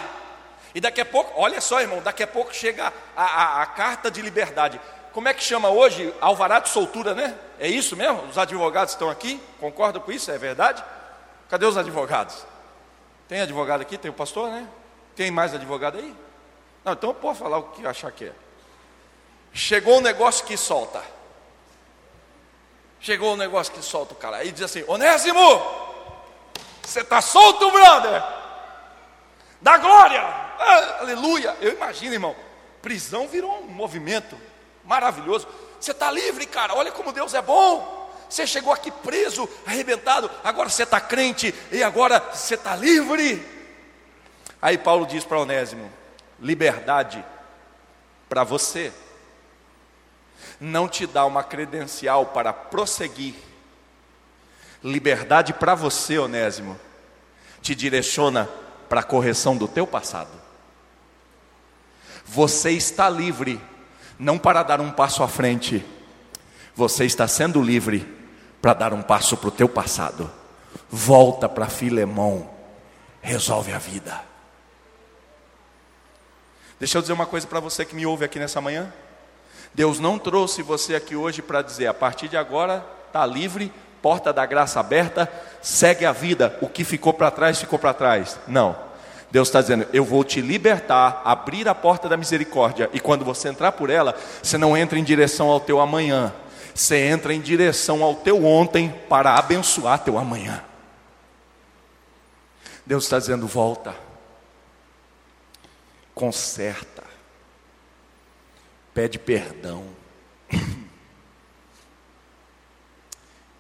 E 0.76 0.82
daqui 0.82 1.00
a 1.00 1.06
pouco, 1.06 1.32
olha 1.40 1.62
só, 1.62 1.80
irmão, 1.80 2.02
daqui 2.02 2.22
a 2.22 2.28
pouco 2.28 2.54
chega 2.54 2.92
a, 3.16 3.24
a, 3.24 3.62
a 3.62 3.66
carta 3.66 4.12
de 4.12 4.22
liberdade. 4.22 4.80
Como 5.14 5.30
é 5.30 5.34
que 5.34 5.42
chama 5.42 5.70
hoje? 5.70 6.14
Alvará 6.20 6.60
de 6.60 6.68
soltura, 6.68 7.14
né? 7.16 7.34
É 7.58 7.66
isso 7.66 7.96
mesmo? 7.96 8.24
Os 8.24 8.38
advogados 8.38 8.94
estão 8.94 9.10
aqui? 9.10 9.42
Concordam 9.58 10.02
com 10.02 10.12
isso? 10.12 10.30
É 10.30 10.38
verdade? 10.38 10.84
Cadê 11.50 11.66
os 11.66 11.78
advogados? 11.78 12.46
Tem 13.26 13.40
advogado 13.40 13.80
aqui? 13.80 13.98
Tem 13.98 14.12
o 14.12 14.14
pastor, 14.14 14.50
né? 14.50 14.68
Tem 15.16 15.32
mais 15.32 15.54
advogado 15.54 15.98
aí? 15.98 16.14
Não, 16.84 16.92
então 16.92 17.14
pode 17.14 17.40
falar 17.40 17.60
o 17.60 17.64
que 17.70 17.88
achar 17.88 18.12
que 18.12 18.26
é. 18.26 18.34
Chegou 19.54 20.00
um 20.00 20.02
negócio 20.02 20.46
que 20.46 20.58
solta. 20.58 21.02
Chegou 23.00 23.34
um 23.34 23.38
negócio 23.38 23.72
que 23.72 23.82
solta 23.82 24.14
o 24.14 24.18
cara. 24.18 24.38
Aí 24.38 24.52
diz 24.52 24.64
assim: 24.64 24.84
Onésimo, 24.90 25.40
você 26.84 27.00
está 27.00 27.22
solto, 27.22 27.72
brother? 27.72 28.22
Da 29.62 29.78
glória. 29.78 30.45
Ah, 30.60 30.98
aleluia. 31.02 31.56
Eu 31.62 31.74
imagino, 31.74 32.14
irmão, 32.14 32.36
prisão 32.82 33.28
virou 33.28 33.60
um 33.60 33.68
movimento 33.68 34.38
maravilhoso. 34.84 35.48
Você 35.80 35.92
está 35.92 36.12
livre, 36.12 36.46
cara. 36.46 36.74
Olha 36.76 36.92
como 36.92 37.12
Deus 37.12 37.34
é 37.34 37.42
bom. 37.42 37.96
Você 38.30 38.48
chegou 38.48 38.74
aqui 38.74 38.90
preso, 38.90 39.48
arrebentado, 39.66 40.30
agora 40.44 40.68
você 40.68 40.84
está 40.84 41.00
crente 41.00 41.54
e 41.72 41.84
agora 41.84 42.20
você 42.34 42.56
está 42.56 42.76
livre. 42.76 43.46
Aí 44.62 44.78
Paulo 44.78 45.06
diz 45.06 45.24
para 45.24 45.40
Onésimo: 45.40 45.92
liberdade 46.40 47.24
para 48.28 48.44
você 48.44 48.92
não 50.60 50.88
te 50.88 51.06
dá 51.06 51.26
uma 51.26 51.44
credencial 51.44 52.28
para 52.28 52.54
prosseguir. 52.54 53.36
Liberdade 54.84 55.54
para 55.54 55.76
você, 55.76 56.18
Onésimo, 56.18 56.80
te 57.62 57.74
direciona 57.74 58.50
para 58.88 59.02
a 59.02 59.04
correção 59.04 59.58
do 59.58 59.68
teu 59.68 59.88
passado. 59.88 60.45
Você 62.26 62.72
está 62.72 63.10
livre, 63.10 63.62
não 64.18 64.38
para 64.38 64.64
dar 64.64 64.82
um 64.82 64.92
passo 64.92 65.24
à 65.24 65.28
frente, 65.28 65.86
você 66.76 67.06
está 67.06 67.28
sendo 67.28 67.62
livre 67.62 68.06
para 68.62 68.74
dar 68.74 68.94
um 68.94 69.02
passo 69.02 69.38
para 69.38 69.50
o 69.50 69.52
teu 69.52 69.70
passado. 69.70 70.30
Volta 70.90 71.48
para 71.48 71.68
Filemão, 71.68 72.50
resolve 73.22 73.72
a 73.72 73.78
vida. 73.78 74.22
Deixa 76.80 76.98
eu 76.98 77.02
dizer 77.02 77.14
uma 77.14 77.26
coisa 77.26 77.48
para 77.48 77.60
você 77.60 77.86
que 77.86 77.96
me 77.96 78.06
ouve 78.06 78.26
aqui 78.26 78.38
nessa 78.38 78.60
manhã. 78.60 78.92
Deus 79.74 80.00
não 80.00 80.20
trouxe 80.20 80.62
você 80.62 80.96
aqui 80.96 81.16
hoje 81.16 81.42
para 81.42 81.62
dizer, 81.62 81.88
a 81.88 81.94
partir 81.94 82.28
de 82.28 82.38
agora 82.38 82.86
está 83.08 83.26
livre, 83.26 83.72
porta 84.02 84.32
da 84.32 84.46
graça 84.46 84.80
aberta, 84.80 85.32
segue 85.62 86.06
a 86.06 86.12
vida, 86.12 86.58
o 86.62 86.68
que 86.68 86.84
ficou 86.84 87.14
para 87.14 87.32
trás, 87.32 87.60
ficou 87.60 87.80
para 87.80 87.94
trás. 87.94 88.40
Não. 88.48 88.85
Deus 89.36 89.50
está 89.50 89.60
dizendo: 89.60 89.86
Eu 89.92 90.06
vou 90.06 90.24
te 90.24 90.40
libertar, 90.40 91.22
abrir 91.26 91.68
a 91.68 91.76
porta 91.76 92.08
da 92.08 92.16
misericórdia, 92.16 92.90
e 92.94 93.02
quando 93.02 93.26
você 93.26 93.50
entrar 93.50 93.74
por 93.74 93.90
ela, 93.90 94.18
você 94.42 94.58
não 94.58 94.78
entra 94.78 94.98
em 94.98 95.04
direção 95.04 95.50
ao 95.50 95.60
teu 95.60 95.82
amanhã, 95.82 96.34
você 96.74 97.00
entra 97.00 97.34
em 97.34 97.42
direção 97.42 98.02
ao 98.02 98.16
teu 98.16 98.46
ontem 98.46 98.90
para 99.10 99.36
abençoar 99.36 100.00
teu 100.00 100.18
amanhã. 100.18 100.64
Deus 102.86 103.04
está 103.04 103.20
dizendo: 103.20 103.46
volta, 103.46 103.94
conserta, 106.14 107.04
pede 108.94 109.20
perdão, 109.20 109.84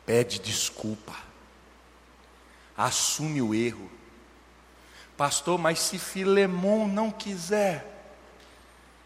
pede 0.05 0.39
desculpa, 0.39 1.15
assume 2.78 3.41
o 3.41 3.53
erro. 3.53 4.05
Pastor, 5.18 5.57
mas 5.57 5.80
se 5.80 5.97
Filemão 5.97 6.88
não 6.88 7.09
quiser, 7.09 7.86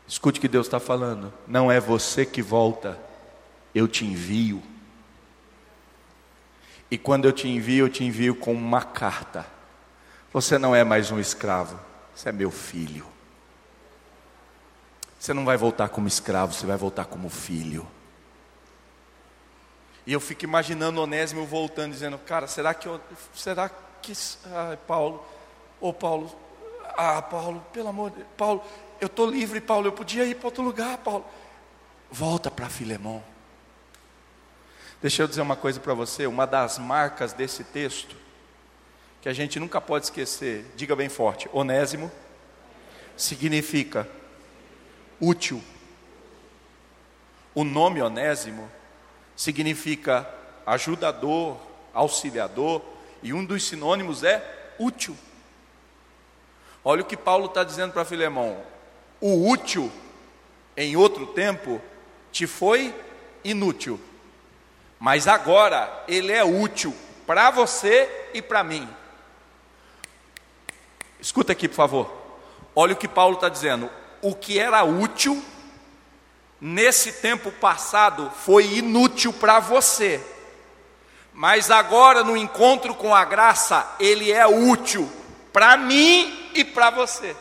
escute 0.07 0.39
o 0.39 0.41
que 0.41 0.47
Deus 0.47 0.67
está 0.67 0.79
falando. 0.79 1.31
Não 1.47 1.71
é 1.71 1.79
você 1.79 2.25
que 2.25 2.41
volta, 2.41 2.99
eu 3.75 3.87
te 3.87 4.05
envio. 4.05 4.61
E 6.89 6.97
quando 6.97 7.25
eu 7.25 7.31
te 7.31 7.47
envio, 7.47 7.85
eu 7.85 7.89
te 7.89 8.03
envio 8.03 8.35
com 8.35 8.53
uma 8.53 8.81
carta. 8.81 9.45
Você 10.33 10.57
não 10.57 10.75
é 10.75 10.83
mais 10.83 11.11
um 11.11 11.19
escravo, 11.19 11.79
você 12.15 12.29
é 12.29 12.31
meu 12.31 12.49
filho. 12.49 13.05
Você 15.19 15.33
não 15.33 15.45
vai 15.45 15.57
voltar 15.57 15.89
como 15.89 16.07
escravo, 16.07 16.53
você 16.53 16.65
vai 16.65 16.77
voltar 16.77 17.05
como 17.05 17.29
filho. 17.29 17.85
E 20.07 20.13
eu 20.13 20.19
fico 20.19 20.43
imaginando 20.43 21.01
Onésimo 21.01 21.45
voltando, 21.45 21.91
dizendo: 21.91 22.17
Cara, 22.17 22.47
será 22.47 22.73
que 22.73 22.87
eu, 22.87 22.99
será 23.35 23.69
que. 24.01 24.13
Ai, 24.51 24.77
Paulo, 24.87 25.23
ô 25.79 25.93
Paulo, 25.93 26.31
ah, 26.97 27.21
Paulo, 27.21 27.63
pelo 27.71 27.89
amor 27.89 28.11
de 28.11 28.17
Deus, 28.17 28.27
Paulo, 28.35 28.63
eu 28.99 29.07
estou 29.07 29.29
livre, 29.29 29.61
Paulo, 29.61 29.87
eu 29.87 29.91
podia 29.91 30.25
ir 30.25 30.35
para 30.35 30.47
outro 30.47 30.63
lugar, 30.63 30.97
Paulo. 30.97 31.25
Volta 32.11 32.51
para 32.51 32.69
Filemão. 32.69 33.23
Deixa 35.01 35.23
eu 35.23 35.27
dizer 35.27 35.41
uma 35.41 35.55
coisa 35.55 35.79
para 35.79 35.93
você, 35.93 36.27
uma 36.27 36.45
das 36.45 36.77
marcas 36.77 37.31
desse 37.31 37.63
texto, 37.63 38.17
que 39.21 39.29
a 39.29 39.33
gente 39.33 39.59
nunca 39.59 39.79
pode 39.79 40.05
esquecer, 40.05 40.65
diga 40.75 40.95
bem 40.95 41.07
forte: 41.07 41.49
Onésimo 41.53 42.11
significa 43.15 44.07
útil. 45.19 45.63
O 47.55 47.63
nome 47.63 48.01
Onésimo 48.01 48.69
significa 49.35 50.29
ajudador, 50.65 51.57
auxiliador, 51.93 52.81
e 53.23 53.33
um 53.33 53.43
dos 53.43 53.63
sinônimos 53.63 54.23
é 54.23 54.73
útil. 54.77 55.17
Olha 56.83 57.01
o 57.01 57.05
que 57.05 57.17
Paulo 57.17 57.45
está 57.45 57.63
dizendo 57.63 57.93
para 57.93 58.05
Filemão: 58.05 58.57
o 59.19 59.49
útil, 59.49 59.91
em 60.75 60.95
outro 60.95 61.27
tempo, 61.27 61.81
te 62.31 62.47
foi 62.47 62.93
inútil 63.43 63.99
mas 64.99 65.27
agora 65.27 66.03
ele 66.07 66.33
é 66.33 66.43
útil 66.43 66.93
para 67.25 67.49
você 67.49 68.27
e 68.33 68.41
para 68.41 68.63
mim. 68.63 68.87
Escuta 71.21 71.53
aqui, 71.53 71.69
por 71.69 71.75
favor. 71.75 72.13
Olha 72.75 72.93
o 72.93 72.97
que 72.97 73.07
Paulo 73.07 73.35
está 73.35 73.47
dizendo. 73.47 73.89
O 74.21 74.35
que 74.35 74.59
era 74.59 74.83
útil 74.83 75.41
nesse 76.59 77.13
tempo 77.13 77.49
passado 77.49 78.29
foi 78.43 78.65
inútil 78.75 79.31
para 79.31 79.61
você, 79.61 80.21
mas 81.33 81.71
agora 81.71 82.21
no 82.21 82.35
encontro 82.35 82.93
com 82.93 83.15
a 83.15 83.23
graça, 83.23 83.95
ele 83.97 84.29
é 84.29 84.45
útil 84.45 85.09
para 85.53 85.77
mim 85.77 86.37
e 86.53 86.63
para 86.63 86.89
você. 86.89 87.35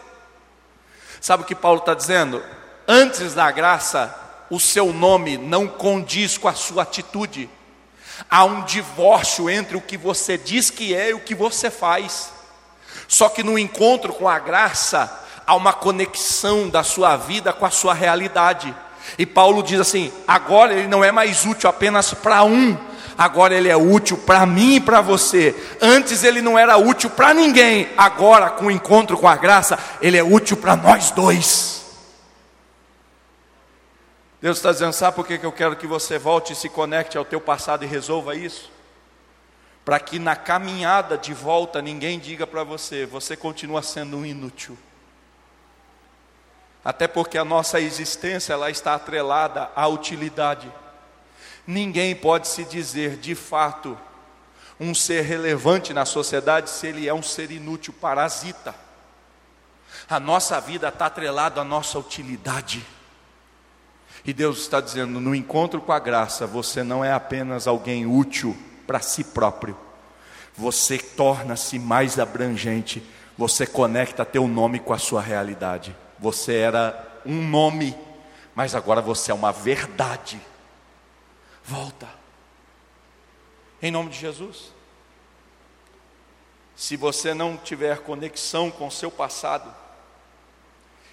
Sabe 1.21 1.43
o 1.43 1.47
que 1.47 1.55
Paulo 1.55 1.81
está 1.81 1.95
dizendo? 1.95 2.43
Antes 2.87 3.35
da 3.35 3.51
graça, 3.51 4.15
o 4.51 4.59
seu 4.59 4.93
nome 4.93 5.37
não 5.37 5.67
condiz 5.67 6.39
com 6.39 6.49
a 6.49 6.55
sua 6.55 6.83
atitude. 6.85 7.51
Há 8.31 8.45
um 8.45 8.63
divórcio 8.65 9.49
entre 9.49 9.77
o 9.77 9.81
que 9.81 9.97
você 9.97 10.37
diz 10.37 10.71
que 10.71 10.95
é 10.95 11.11
e 11.11 11.15
o 11.15 11.21
que 11.21 11.35
você 11.35 11.71
faz. 11.71 12.33
Só 13.07 13.29
que 13.29 13.43
no 13.43 13.59
encontro 13.59 14.13
com 14.13 14.29
a 14.29 14.39
graça, 14.39 15.25
há 15.47 15.55
uma 15.55 15.73
conexão 15.73 16.69
da 16.69 16.83
sua 16.83 17.17
vida 17.17 17.53
com 17.53 17.65
a 17.65 17.71
sua 17.71 17.95
realidade. 17.95 18.75
E 19.17 19.25
Paulo 19.25 19.63
diz 19.63 19.81
assim: 19.81 20.13
agora 20.27 20.75
ele 20.75 20.89
não 20.89 21.03
é 21.03 21.11
mais 21.11 21.47
útil 21.47 21.71
apenas 21.71 22.13
para 22.13 22.45
um, 22.45 22.77
agora 23.19 23.53
ele 23.53 23.69
é 23.69 23.77
útil 23.77 24.17
para 24.17 24.47
mim 24.47 24.77
e 24.77 24.81
para 24.81 25.01
você. 25.01 25.55
Antes 25.83 26.23
ele 26.23 26.41
não 26.41 26.57
era 26.57 26.77
útil 26.77 27.11
para 27.11 27.35
ninguém, 27.35 27.89
agora 27.97 28.49
com 28.51 28.67
o 28.67 28.71
encontro 28.71 29.19
com 29.19 29.27
a 29.27 29.35
graça, 29.35 29.77
ele 30.01 30.17
é 30.17 30.23
útil 30.23 30.57
para 30.57 30.77
nós 30.77 31.11
dois. 31.11 31.85
Deus 34.41 34.59
está 34.59 34.71
dizendo: 34.71 34.93
sabe 34.93 35.17
por 35.17 35.27
que 35.27 35.45
eu 35.45 35.53
quero 35.53 35.77
que 35.77 35.87
você 35.87 36.17
volte 36.17 36.53
e 36.53 36.57
se 36.57 36.69
conecte 36.69 37.19
ao 37.19 37.25
teu 37.25 37.41
passado 37.41 37.85
e 37.85 37.89
resolva 37.89 38.37
isso? 38.37 38.71
Para 39.85 39.99
que 39.99 40.19
na 40.19 40.37
caminhada 40.37 41.19
de 41.19 41.35
volta 41.35 41.83
ninguém 41.83 42.19
diga 42.19 42.47
para 42.47 42.63
você, 42.63 43.05
você 43.05 43.37
continua 43.37 43.83
sendo 43.83 44.19
um 44.19 44.27
inútil. 44.27 44.79
Até 46.85 47.09
porque 47.09 47.37
a 47.37 47.45
nossa 47.45 47.81
existência 47.81 48.53
ela 48.53 48.71
está 48.71 48.95
atrelada 48.95 49.71
à 49.75 49.89
utilidade. 49.89 50.73
Ninguém 51.69 52.17
pode 52.17 52.49
se 52.49 52.65
dizer 52.65 53.19
de 53.19 53.35
fato 53.35 53.95
um 54.81 54.95
ser 54.95 55.21
relevante 55.21 55.93
na 55.93 56.07
sociedade 56.07 56.71
se 56.71 56.87
ele 56.87 57.07
é 57.07 57.13
um 57.13 57.23
ser 57.23 57.51
inútil, 57.51 57.93
parasita. 57.93 58.75
A 60.09 60.19
nossa 60.19 60.59
vida 60.63 60.89
está 60.89 61.05
atrelada 61.05 61.61
à 61.61 61.65
nossa 61.65 61.99
utilidade. 61.99 62.83
E 64.25 64.33
Deus 64.33 64.61
está 64.61 64.81
dizendo: 64.81 65.21
no 65.21 65.35
encontro 65.35 65.79
com 65.83 65.93
a 65.93 65.99
graça, 65.99 66.47
você 66.47 66.83
não 66.83 67.05
é 67.05 67.13
apenas 67.13 67.67
alguém 67.67 68.07
útil 68.07 68.57
para 68.87 69.01
si 69.01 69.23
próprio, 69.23 69.77
você 70.57 70.97
torna-se 70.97 71.79
mais 71.79 72.19
abrangente, 72.19 73.07
você 73.37 73.67
conecta 73.67 74.25
teu 74.25 74.49
nome 74.49 74.79
com 74.79 74.95
a 74.95 74.99
sua 74.99 75.21
realidade. 75.21 75.95
Você 76.19 76.55
era 76.55 77.21
um 77.27 77.47
nome, 77.47 77.95
mas 78.55 78.75
agora 78.75 79.03
você 79.03 79.31
é 79.31 79.35
uma 79.35 79.53
verdade. 79.53 80.41
Volta, 81.69 82.09
em 83.83 83.91
nome 83.91 84.09
de 84.09 84.19
Jesus. 84.19 84.73
Se 86.75 86.97
você 86.97 87.35
não 87.35 87.59
tiver 87.59 87.99
conexão 87.99 88.71
com 88.71 88.87
o 88.87 88.91
seu 88.91 89.11
passado 89.11 89.71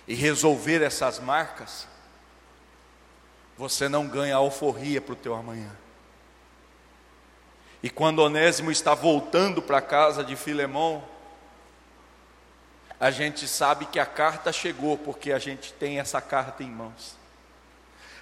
e 0.08 0.16
resolver 0.16 0.82
essas 0.82 1.20
marcas, 1.20 1.86
você 3.58 3.90
não 3.90 4.08
ganha 4.08 4.38
alforria 4.38 5.02
para 5.02 5.12
o 5.12 5.18
teu 5.18 5.36
amanhã. 5.36 5.76
E 7.84 7.90
quando 7.90 8.20
Onésimo 8.20 8.72
está 8.72 8.94
voltando 8.94 9.62
para 9.62 9.80
a 9.80 9.82
casa 9.82 10.24
de 10.24 10.38
Filemão, 10.38 11.04
a 12.98 13.12
gente 13.12 13.46
sabe 13.46 13.88
que 13.88 14.00
a 14.00 14.06
carta 14.06 14.54
chegou 14.54 14.98
porque 14.98 15.34
a 15.34 15.38
gente 15.38 15.74
tem 15.74 16.00
essa 16.00 16.22
carta 16.22 16.64
em 16.64 16.72
mãos. 16.72 17.25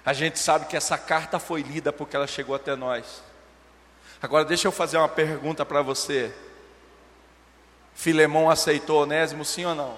A 0.04 0.12
gente 0.12 0.38
sabe 0.38 0.66
que 0.66 0.76
essa 0.76 0.98
carta 0.98 1.38
foi 1.38 1.62
lida 1.62 1.92
porque 1.92 2.14
ela 2.14 2.26
chegou 2.26 2.54
até 2.54 2.76
nós. 2.76 3.22
Agora 4.20 4.44
deixa 4.44 4.68
eu 4.68 4.72
fazer 4.72 4.98
uma 4.98 5.08
pergunta 5.08 5.64
para 5.64 5.80
você. 5.80 6.34
Filemão 7.94 8.50
aceitou 8.50 9.02
Onésimo, 9.02 9.44
sim 9.44 9.64
ou 9.64 9.74
não? 9.74 9.96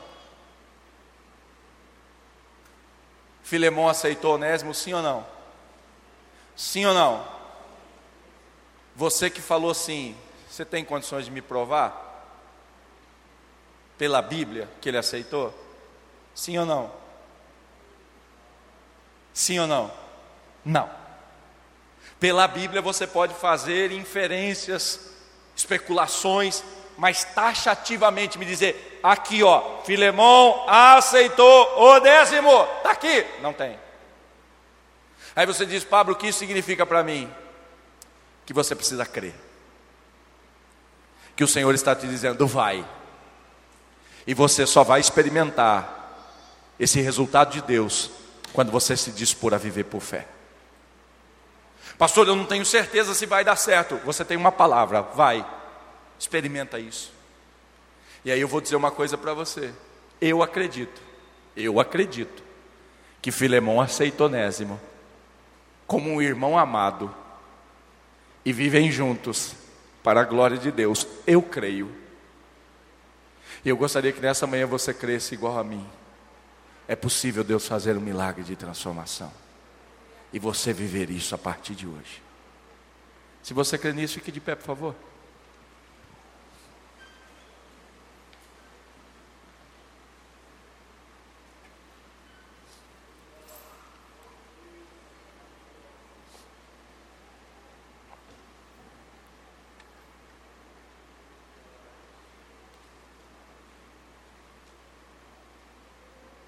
Filemão 3.43 3.89
aceitou 3.89 4.35
Onésimo, 4.35 4.75
sim 4.75 4.93
ou 4.93 5.03
não? 5.03 5.27
Sim 6.55 6.85
ou 6.87 6.95
não? 6.95 7.27
Você 8.95 9.29
que 9.29 9.41
falou 9.41 9.71
assim, 9.71 10.17
você 10.49 10.65
tem 10.65 10.85
condições 10.85 11.25
de 11.25 11.31
me 11.31 11.43
provar? 11.43 12.05
Pela 13.99 14.23
Bíblia 14.23 14.69
que 14.81 14.89
ele 14.89 14.99
aceitou? 14.99 15.53
Sim 16.35 16.59
ou 16.59 16.67
não? 16.67 17.06
Sim 19.37 19.59
ou 19.59 19.67
não? 19.67 19.93
Não. 20.65 20.89
Pela 22.19 22.49
Bíblia 22.49 22.81
você 22.81 23.07
pode 23.07 23.35
fazer 23.35 23.93
inferências, 23.93 25.11
especulações, 25.55 26.65
mas 26.97 27.23
taxativamente 27.23 28.39
me 28.39 28.47
dizer, 28.47 28.99
aqui 29.03 29.43
ó, 29.43 29.83
Filemão 29.85 30.65
aceitou 30.67 31.79
o 31.79 32.01
décimo, 32.01 32.51
está 32.79 32.93
aqui. 32.93 33.27
Não 33.43 33.53
tem. 33.53 33.79
Aí 35.37 35.45
você 35.45 35.67
diz, 35.67 35.85
Pablo, 35.85 36.15
o 36.15 36.17
que 36.17 36.29
isso 36.29 36.39
significa 36.39 36.87
para 36.87 37.05
mim? 37.05 37.31
Que 38.47 38.55
você 38.55 38.75
precisa 38.75 39.05
crer. 39.05 39.35
Que 41.37 41.45
o 41.45 41.49
Senhor 41.49 41.75
está 41.75 41.95
te 41.95 42.09
dizendo, 42.09 42.47
vai. 42.47 42.83
E 44.27 44.33
você 44.33 44.67
só 44.67 44.83
vai 44.83 44.99
experimentar 44.99 46.25
esse 46.81 47.03
resultado 47.03 47.53
de 47.53 47.61
Deus 47.61 48.11
quando 48.57 48.73
você 48.73 48.97
se 48.97 49.13
dispor 49.13 49.53
a 49.53 49.59
viver 49.59 49.85
por 49.85 50.01
fé. 50.01 50.27
Pastor, 51.99 52.27
eu 52.27 52.35
não 52.35 52.47
tenho 52.47 52.65
certeza 52.65 53.13
se 53.13 53.27
vai 53.27 53.45
dar 53.45 53.55
certo. 53.55 53.97
Você 53.99 54.25
tem 54.25 54.35
uma 54.35 54.51
palavra, 54.51 55.03
vai. 55.03 55.47
Experimenta 56.19 56.79
isso. 56.79 57.13
E 58.25 58.33
aí 58.33 58.41
eu 58.41 58.49
vou 58.49 58.63
dizer 58.63 58.75
uma 58.75 58.91
coisa 58.91 59.19
para 59.19 59.35
você. 59.35 59.75
Eu 60.19 60.43
acredito, 60.43 61.03
eu 61.55 61.79
acredito 61.79 62.43
que 63.21 63.31
Filemão 63.31 63.79
aceitou 63.79 64.27
Onésimo 64.27 64.81
como 65.87 66.09
um 66.09 66.23
irmão 66.23 66.57
amado 66.57 67.15
e 68.43 68.55
vivem 68.55 68.91
juntos 68.91 69.55
para 70.03 70.23
a 70.23 70.25
glória 70.25 70.57
de 70.57 70.73
Deus. 70.73 71.07
Eu 71.27 71.43
creio. 71.43 71.95
E 73.63 73.69
eu 73.69 73.77
gostaria 73.77 74.13
que 74.13 74.21
nessa 74.23 74.47
manhã 74.47 74.67
você 74.67 74.95
cresça 74.95 75.35
igual 75.35 75.59
a 75.59 75.63
mim. 75.63 75.87
É 76.89 76.95
possível 76.95 77.43
Deus 77.43 77.67
fazer 77.67 77.97
um 77.97 78.01
milagre 78.01 78.45
de 78.45 78.55
transformação. 78.55 79.33
E 80.33 80.39
você 80.39 80.73
viver 80.73 81.11
isso 81.11 81.35
a 81.35 81.39
partir 81.39 81.75
de 81.75 81.87
hoje. 81.87 82.23
Se 83.43 83.55
você 83.55 83.79
crê 83.79 83.93
nisso, 83.93 84.15
fique 84.15 84.33
de 84.33 84.41
pé, 84.41 84.55
por 84.55 84.65
favor. 84.65 84.95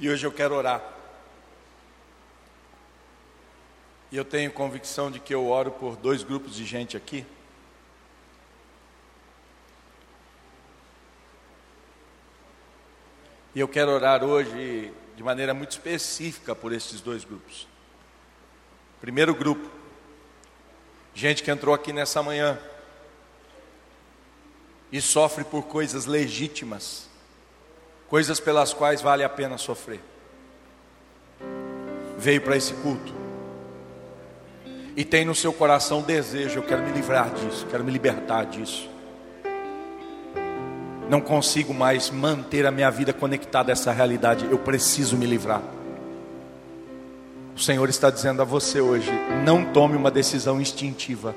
E 0.01 0.09
hoje 0.09 0.25
eu 0.25 0.31
quero 0.31 0.55
orar. 0.55 0.83
E 4.13 4.17
eu 4.17 4.25
tenho 4.25 4.53
convicção 4.53 5.11
de 5.11 5.19
que 5.19 5.35
eu 5.35 5.49
oro 5.49 5.71
por 5.73 5.97
dois 5.97 6.23
grupos 6.23 6.55
de 6.55 6.65
gente 6.65 6.97
aqui. 6.97 7.27
E 13.55 13.61
eu 13.61 13.67
quero 13.67 13.91
orar 13.91 14.23
hoje 14.23 14.93
de 15.17 15.23
maneira 15.25 15.53
muito 15.53 15.73
específica 15.73 16.55
por 16.55 16.73
esses 16.73 17.01
dois 17.01 17.25
grupos. 17.25 17.67
Primeiro 19.01 19.35
grupo, 19.35 19.69
gente 21.13 21.43
que 21.43 21.51
entrou 21.51 21.75
aqui 21.75 21.93
nessa 21.93 22.23
manhã 22.23 22.57
e 24.93 25.01
sofre 25.01 25.43
por 25.43 25.65
coisas 25.65 26.07
legítimas, 26.07 27.09
coisas 28.09 28.41
pelas 28.41 28.73
quais 28.73 29.01
vale 29.01 29.23
a 29.23 29.29
pena 29.29 29.59
sofrer. 29.59 30.01
Veio 32.17 32.41
para 32.41 32.57
esse 32.57 32.75
culto 32.75 33.15
e 34.97 35.05
tem 35.05 35.25
no 35.25 35.35
seu 35.35 35.53
coração 35.53 36.03
desejo: 36.03 36.59
eu 36.59 36.63
quero 36.63 36.83
me 36.83 36.93
livrar 36.93 37.31
disso, 37.31 37.67
quero 37.71 37.85
me 37.85 37.93
libertar 37.93 38.45
disso 38.47 38.89
não 41.09 41.21
consigo 41.21 41.73
mais 41.73 42.11
manter 42.11 42.67
a 42.67 42.71
minha 42.71 42.91
vida 42.91 43.13
conectada 43.13 43.73
a 43.73 43.75
essa 43.75 43.91
realidade, 43.91 44.47
eu 44.51 44.59
preciso 44.59 45.17
me 45.17 45.27
livrar. 45.27 45.63
O 47.57 47.61
Senhor 47.61 47.89
está 47.89 48.11
dizendo 48.11 48.43
a 48.43 48.45
você 48.45 48.81
hoje: 48.81 49.11
não 49.45 49.65
tome 49.65 49.97
uma 49.97 50.11
decisão 50.11 50.61
instintiva, 50.61 51.35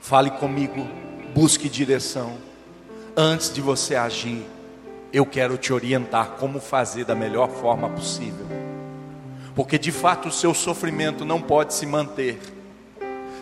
fale 0.00 0.30
comigo, 0.30 0.86
busque 1.32 1.68
direção, 1.68 2.36
antes 3.16 3.52
de 3.52 3.60
você 3.60 3.94
agir, 3.94 4.44
eu 5.12 5.24
quero 5.24 5.56
te 5.56 5.72
orientar 5.72 6.32
como 6.38 6.60
fazer 6.60 7.04
da 7.04 7.14
melhor 7.14 7.48
forma 7.48 7.88
possível, 7.88 8.46
porque 9.54 9.78
de 9.78 9.92
fato 9.92 10.28
o 10.28 10.32
seu 10.32 10.52
sofrimento 10.52 11.24
não 11.24 11.40
pode 11.40 11.74
se 11.74 11.86
manter, 11.86 12.38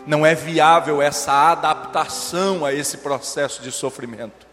não 0.05 0.25
é 0.25 0.35
viável 0.35 1.01
essa 1.01 1.51
adaptação 1.51 2.65
a 2.65 2.73
esse 2.73 2.97
processo 2.97 3.61
de 3.61 3.71
sofrimento 3.71 4.45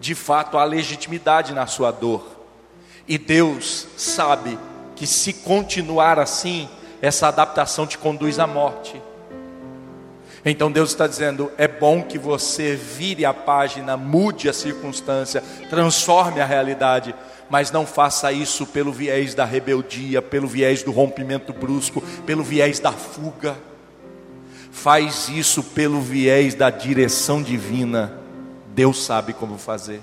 de 0.00 0.14
fato 0.14 0.58
há 0.58 0.64
legitimidade 0.64 1.52
na 1.52 1.66
sua 1.66 1.90
dor. 1.90 2.24
E 3.06 3.18
Deus 3.18 3.86
sabe 3.96 4.58
que 4.94 5.06
se 5.06 5.32
continuar 5.32 6.18
assim, 6.18 6.68
essa 7.00 7.28
adaptação 7.28 7.86
te 7.86 7.98
conduz 7.98 8.38
à 8.38 8.46
morte. 8.46 9.00
Então 10.50 10.70
Deus 10.70 10.90
está 10.90 11.06
dizendo: 11.06 11.50
é 11.56 11.68
bom 11.68 12.02
que 12.02 12.18
você 12.18 12.74
vire 12.74 13.24
a 13.24 13.34
página, 13.34 13.96
mude 13.96 14.48
a 14.48 14.52
circunstância, 14.52 15.42
transforme 15.68 16.40
a 16.40 16.46
realidade, 16.46 17.14
mas 17.50 17.70
não 17.70 17.86
faça 17.86 18.32
isso 18.32 18.66
pelo 18.66 18.92
viés 18.92 19.34
da 19.34 19.44
rebeldia, 19.44 20.22
pelo 20.22 20.46
viés 20.46 20.82
do 20.82 20.90
rompimento 20.90 21.52
brusco, 21.52 22.02
pelo 22.24 22.42
viés 22.42 22.78
da 22.78 22.92
fuga. 22.92 23.56
Faz 24.70 25.28
isso 25.28 25.62
pelo 25.62 26.00
viés 26.00 26.54
da 26.54 26.70
direção 26.70 27.42
divina 27.42 28.18
Deus 28.78 29.04
sabe 29.04 29.32
como 29.32 29.58
fazer. 29.58 30.00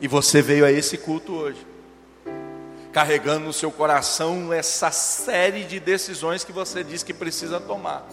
E 0.00 0.08
você 0.08 0.42
veio 0.42 0.64
a 0.64 0.72
esse 0.72 0.98
culto 0.98 1.32
hoje, 1.32 1.64
carregando 2.92 3.46
no 3.46 3.52
seu 3.52 3.70
coração 3.70 4.52
essa 4.52 4.90
série 4.90 5.64
de 5.64 5.78
decisões 5.78 6.44
que 6.44 6.52
você 6.52 6.82
diz 6.82 7.02
que 7.02 7.14
precisa 7.14 7.60
tomar. 7.60 8.06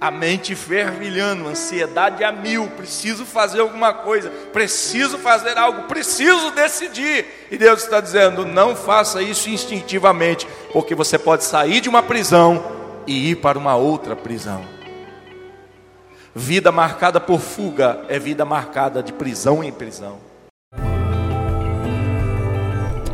A 0.00 0.12
mente 0.12 0.54
fervilhando, 0.54 1.48
ansiedade 1.48 2.22
a 2.22 2.30
mil, 2.30 2.68
preciso 2.68 3.24
fazer 3.24 3.60
alguma 3.60 3.92
coisa, 3.92 4.30
preciso 4.52 5.18
fazer 5.18 5.58
algo, 5.58 5.88
preciso 5.88 6.52
decidir. 6.52 7.26
E 7.50 7.58
Deus 7.58 7.82
está 7.82 8.00
dizendo: 8.00 8.44
não 8.44 8.76
faça 8.76 9.20
isso 9.20 9.50
instintivamente, 9.50 10.46
porque 10.72 10.94
você 10.94 11.18
pode 11.18 11.42
sair 11.42 11.80
de 11.80 11.88
uma 11.88 12.02
prisão 12.02 12.64
e 13.08 13.30
ir 13.30 13.36
para 13.36 13.58
uma 13.58 13.74
outra 13.74 14.14
prisão. 14.14 14.64
Vida 16.32 16.70
marcada 16.70 17.18
por 17.18 17.40
fuga 17.40 18.04
é 18.08 18.20
vida 18.20 18.44
marcada 18.44 19.02
de 19.02 19.12
prisão 19.12 19.64
em 19.64 19.72
prisão. 19.72 20.27